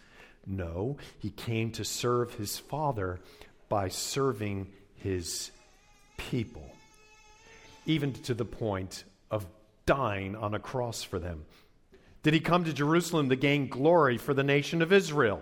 No, 0.45 0.97
he 1.19 1.30
came 1.30 1.72
to 1.72 1.86
serve 1.86 2.34
his 2.34 2.57
Father 2.57 3.19
by 3.69 3.89
serving 3.89 4.67
his 4.95 5.51
people, 6.17 6.69
even 7.86 8.13
to 8.13 8.34
the 8.34 8.45
point 8.45 9.03
of 9.30 9.45
dying 9.86 10.36
on 10.36 10.53
a 10.53 10.59
cross 10.59 11.03
for 11.03 11.19
them. 11.19 11.45
Did 12.24 12.34
he 12.34 12.39
come 12.39 12.63
to 12.65 12.74
Jerusalem 12.74 13.30
to 13.30 13.36
gain 13.36 13.67
glory 13.67 14.17
for 14.17 14.34
the 14.34 14.43
nation 14.43 14.82
of 14.82 14.93
Israel? 14.93 15.41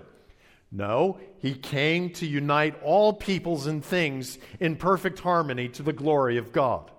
No, 0.71 1.19
he 1.39 1.53
came 1.55 2.11
to 2.11 2.27
unite 2.27 2.81
all 2.83 3.11
peoples 3.13 3.65
and 3.67 3.83
things 3.83 4.37
in 4.59 4.75
perfect 4.75 5.19
harmony 5.19 5.67
to 5.69 5.83
the 5.83 5.93
glory 5.93 6.37
of 6.37 6.51
God. 6.51 6.91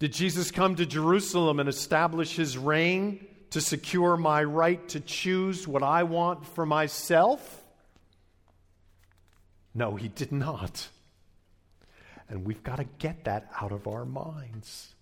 Did 0.00 0.14
Jesus 0.14 0.50
come 0.50 0.76
to 0.76 0.86
Jerusalem 0.86 1.60
and 1.60 1.68
establish 1.68 2.34
his 2.34 2.56
reign 2.56 3.24
to 3.50 3.60
secure 3.60 4.16
my 4.16 4.42
right 4.42 4.88
to 4.88 5.00
choose 5.00 5.68
what 5.68 5.82
I 5.82 6.04
want 6.04 6.46
for 6.46 6.64
myself? 6.64 7.62
No, 9.74 9.96
he 9.96 10.08
did 10.08 10.32
not. 10.32 10.88
And 12.30 12.46
we've 12.46 12.62
got 12.62 12.76
to 12.76 12.84
get 12.98 13.24
that 13.24 13.50
out 13.60 13.72
of 13.72 13.86
our 13.86 14.06
minds. 14.06 14.94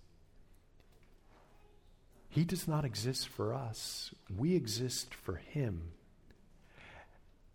He 2.28 2.42
does 2.42 2.66
not 2.66 2.84
exist 2.84 3.28
for 3.28 3.55
us, 3.55 4.12
we 4.36 4.57
exist 4.57 5.14
for 5.14 5.36
him. 5.36 5.92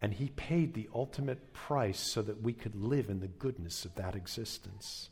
And 0.02 0.14
he 0.14 0.30
paid 0.30 0.74
the 0.74 0.90
ultimate 0.94 1.54
price 1.54 2.00
so 2.00 2.22
that 2.22 2.42
we 2.42 2.54
could 2.54 2.76
live 2.76 3.10
in 3.10 3.20
the 3.20 3.28
goodness 3.28 3.84
of 3.86 3.96
that 3.96 4.16
existence. 4.16 5.10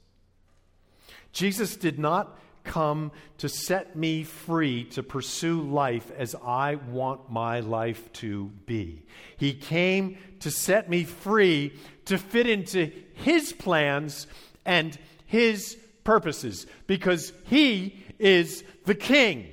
Jesus 1.31 1.75
did 1.75 1.97
not 1.97 2.37
come 2.63 3.11
to 3.37 3.49
set 3.49 3.95
me 3.95 4.23
free 4.23 4.83
to 4.85 5.03
pursue 5.03 5.61
life 5.61 6.11
as 6.17 6.35
I 6.45 6.75
want 6.75 7.31
my 7.31 7.59
life 7.61 8.11
to 8.13 8.51
be. 8.65 9.03
He 9.37 9.53
came 9.53 10.17
to 10.41 10.51
set 10.51 10.89
me 10.89 11.03
free 11.03 11.73
to 12.05 12.17
fit 12.17 12.47
into 12.47 12.91
His 13.13 13.53
plans 13.53 14.27
and 14.65 14.97
His 15.25 15.77
purposes 16.03 16.67
because 16.87 17.33
He 17.45 18.03
is 18.19 18.63
the 18.85 18.95
King. 18.95 19.47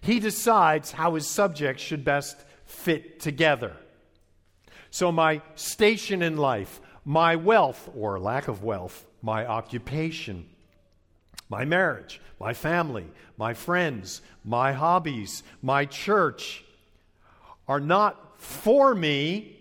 He 0.00 0.20
decides 0.20 0.92
how 0.92 1.14
His 1.14 1.26
subjects 1.26 1.82
should 1.82 2.04
best 2.04 2.36
fit 2.66 3.20
together. 3.20 3.76
So, 4.90 5.10
my 5.10 5.42
station 5.56 6.22
in 6.22 6.36
life, 6.36 6.80
my 7.04 7.36
wealth 7.36 7.90
or 7.96 8.20
lack 8.20 8.46
of 8.46 8.62
wealth, 8.62 9.04
my 9.24 9.46
occupation, 9.46 10.46
my 11.48 11.64
marriage, 11.64 12.20
my 12.38 12.52
family, 12.52 13.06
my 13.38 13.54
friends, 13.54 14.20
my 14.44 14.70
hobbies, 14.74 15.42
my 15.62 15.86
church 15.86 16.62
are 17.66 17.80
not 17.80 18.38
for 18.38 18.94
me 18.94 19.56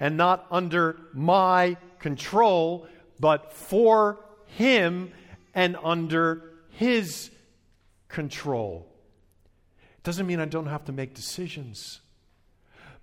and 0.00 0.16
not 0.16 0.44
under 0.50 0.96
my 1.14 1.76
control, 2.00 2.88
but 3.20 3.52
for 3.52 4.18
Him 4.46 5.12
and 5.54 5.76
under 5.84 6.42
His 6.70 7.30
control. 8.08 8.88
It 9.98 10.02
doesn't 10.02 10.26
mean 10.26 10.40
I 10.40 10.46
don't 10.46 10.66
have 10.66 10.86
to 10.86 10.92
make 10.92 11.14
decisions, 11.14 12.00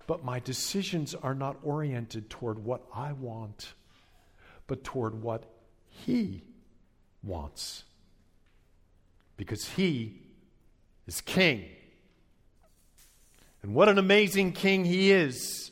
but 0.06 0.22
my 0.26 0.40
decisions 0.40 1.14
are 1.14 1.34
not 1.34 1.56
oriented 1.62 2.28
toward 2.28 2.62
what 2.62 2.82
I 2.94 3.12
want, 3.14 3.72
but 4.66 4.84
toward 4.84 5.22
what 5.22 5.49
He 6.06 6.42
wants 7.22 7.84
because 9.36 9.68
he 9.70 10.20
is 11.06 11.20
king. 11.20 11.64
And 13.62 13.74
what 13.74 13.88
an 13.88 13.98
amazing 13.98 14.52
king 14.52 14.84
he 14.84 15.10
is. 15.10 15.70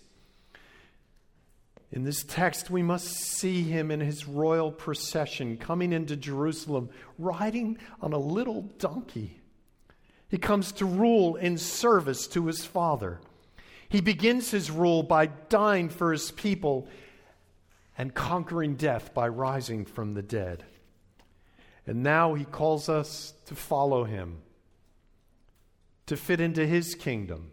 In 1.90 2.04
this 2.04 2.22
text, 2.22 2.68
we 2.68 2.82
must 2.82 3.06
see 3.08 3.62
him 3.62 3.90
in 3.90 4.00
his 4.00 4.28
royal 4.28 4.70
procession 4.70 5.56
coming 5.56 5.92
into 5.92 6.16
Jerusalem, 6.16 6.90
riding 7.18 7.78
on 8.02 8.12
a 8.12 8.18
little 8.18 8.62
donkey. 8.78 9.40
He 10.28 10.36
comes 10.36 10.72
to 10.72 10.84
rule 10.84 11.36
in 11.36 11.56
service 11.56 12.26
to 12.28 12.46
his 12.46 12.64
father. 12.64 13.20
He 13.88 14.02
begins 14.02 14.50
his 14.50 14.70
rule 14.70 15.02
by 15.02 15.26
dying 15.26 15.88
for 15.88 16.12
his 16.12 16.30
people 16.30 16.88
and 17.98 18.14
conquering 18.14 18.76
death 18.76 19.12
by 19.12 19.26
rising 19.26 19.84
from 19.84 20.14
the 20.14 20.22
dead. 20.22 20.64
And 21.84 22.04
now 22.04 22.34
he 22.34 22.44
calls 22.44 22.88
us 22.88 23.34
to 23.46 23.56
follow 23.56 24.04
him, 24.04 24.38
to 26.06 26.16
fit 26.16 26.40
into 26.40 26.64
his 26.64 26.94
kingdom, 26.94 27.50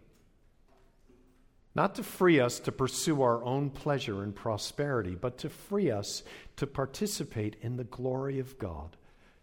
not 1.73 1.95
to 1.95 2.03
free 2.03 2.39
us 2.39 2.59
to 2.59 2.71
pursue 2.71 3.21
our 3.23 3.43
own 3.43 3.71
pleasure 3.71 4.21
and 4.21 4.35
prosperity, 4.35 5.15
but 5.15 5.39
to 5.39 5.49
free 5.49 5.89
us 5.89 6.23
to 6.57 6.67
participate 6.67 7.55
in 7.61 7.75
the 7.75 7.83
glory 7.83 8.39
of 8.39 8.57
God 8.59 8.95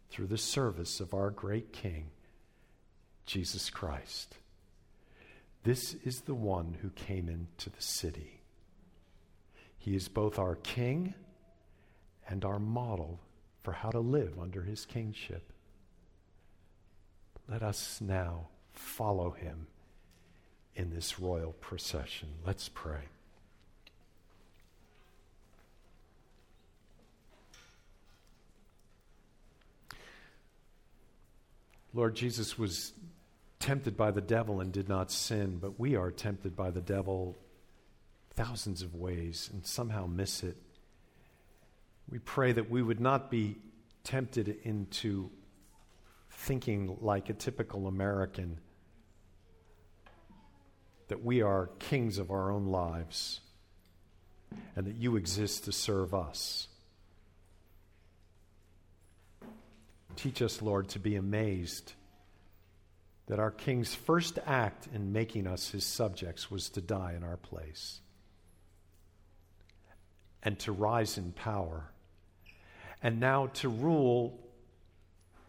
through 0.09 0.29
the 0.29 0.39
service 0.39 1.01
of 1.01 1.15
our 1.15 1.31
great 1.31 1.73
King, 1.73 2.11
Jesus 3.27 3.71
Christ. 3.71 4.37
This 5.65 5.95
is 6.05 6.23
the 6.23 6.35
one 6.35 6.77
who 6.81 6.91
came 6.91 7.29
into 7.29 7.71
the 7.71 7.83
city. 7.83 8.42
He 9.83 9.97
is 9.97 10.07
both 10.07 10.39
our 10.39 10.55
King 10.55 11.13
and 12.29 12.45
our 12.45 12.61
model 12.61 13.19
for 13.65 13.73
how 13.73 13.91
to 13.91 13.99
live 13.99 14.39
under 14.41 14.63
his 14.63 14.87
kingship. 14.87 15.43
Let 17.49 17.65
us 17.65 18.01
now 18.01 18.47
follow 18.73 19.33
him 19.33 19.67
in 20.77 20.91
this 20.91 21.19
royal 21.19 21.55
procession. 21.55 22.29
Let's 22.47 22.69
pray. 22.69 23.01
Lord 31.93 32.15
Jesus 32.15 32.57
was 32.57 32.93
tempted 33.59 33.97
by 33.97 34.13
the 34.13 34.21
devil 34.21 34.61
and 34.61 34.73
did 34.73 34.89
not 34.89 35.11
sin, 35.11 35.59
but 35.61 35.81
we 35.81 35.97
are 35.97 36.13
tempted 36.13 36.55
by 36.55 36.71
the 36.71 36.81
devil 36.81 37.37
thousands 38.35 38.83
of 38.83 38.95
ways 38.95 39.51
and 39.53 39.67
somehow 39.67 40.07
miss 40.07 40.43
it. 40.43 40.57
We 42.09 42.19
pray 42.19 42.53
that 42.53 42.71
we 42.71 42.83
would 42.83 43.01
not 43.01 43.31
be 43.31 43.57
tempted 44.05 44.57
into 44.65 45.31
thinking 46.31 46.99
like 47.01 47.29
a 47.29 47.35
typical 47.35 47.87
American, 47.87 48.59
that 51.09 51.25
we 51.25 51.43
are 51.43 51.71
kings 51.79 52.19
of 52.19 52.31
our 52.31 52.51
own 52.51 52.67
lives, 52.67 53.41
and 54.77 54.87
that 54.87 54.97
you 54.97 55.17
exist 55.17 55.65
to 55.65 55.73
serve 55.73 56.15
us. 56.15 56.69
Teach 60.17 60.43
us, 60.43 60.61
Lord, 60.61 60.89
to 60.91 60.99
be 60.99 61.17
amazed 61.17 61.95
that 63.27 63.39
our 63.39 63.51
King's 63.51 63.95
first 63.95 64.39
act 64.47 64.89
in 64.93 65.13
making 65.13 65.47
us 65.47 65.71
his 65.71 65.85
subjects 65.85 66.51
was 66.51 66.69
to 66.71 66.83
die 66.83 67.15
in 67.17 67.23
our 67.23 67.39
place 67.39 68.02
and 70.43 70.59
to 70.61 70.73
rise 70.73 71.19
in 71.19 71.33
power 71.33 71.93
and 73.03 73.19
now 73.19 73.49
to 73.49 73.69
rule 73.69 74.39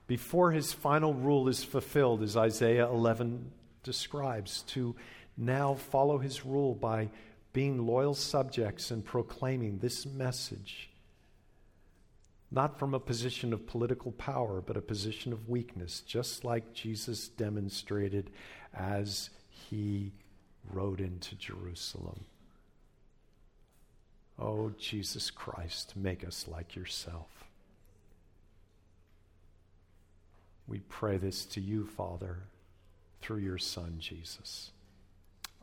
before 0.08 0.52
his 0.52 0.74
final 0.74 1.14
rule 1.14 1.48
is 1.48 1.64
fulfilled, 1.64 2.24
as 2.24 2.36
Isaiah 2.36 2.88
11 2.88 3.52
describes, 3.84 4.64
to 4.64 4.96
now 5.38 5.76
follow 5.76 6.18
his 6.18 6.46
rule 6.46 6.74
by 6.74 7.10
being 7.54 7.86
loyal 7.86 8.16
subjects 8.16 8.91
and 8.91 9.06
proclaiming 9.06 9.78
this 9.78 10.06
message, 10.06 10.89
not 12.52 12.80
from 12.80 12.94
a 12.94 13.00
position 13.00 13.54
of 13.54 13.68
political 13.68 14.12
power, 14.12 14.62
but 14.62 14.76
a 14.76 14.82
position 14.82 15.32
of 15.32 15.48
weakness, 15.48 16.02
just 16.02 16.44
like 16.44 16.74
Jesus 16.74 17.28
demonstrated 17.30 18.32
as 18.74 19.30
he 19.50 20.12
rode 20.72 21.00
into 21.00 21.36
Jerusalem. 21.36 22.26
Oh, 24.40 24.72
Jesus 24.78 25.30
Christ, 25.30 25.94
make 25.96 26.26
us 26.26 26.48
like 26.48 26.76
yourself. 26.76 27.28
We 30.68 30.80
pray 30.80 31.18
this 31.18 31.46
to 31.46 31.62
you, 31.62 31.86
Father, 31.86 32.40
through 33.22 33.40
your 33.40 33.58
Son, 33.58 33.98
Jesus. 34.00 34.72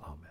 Amen. 0.02 0.29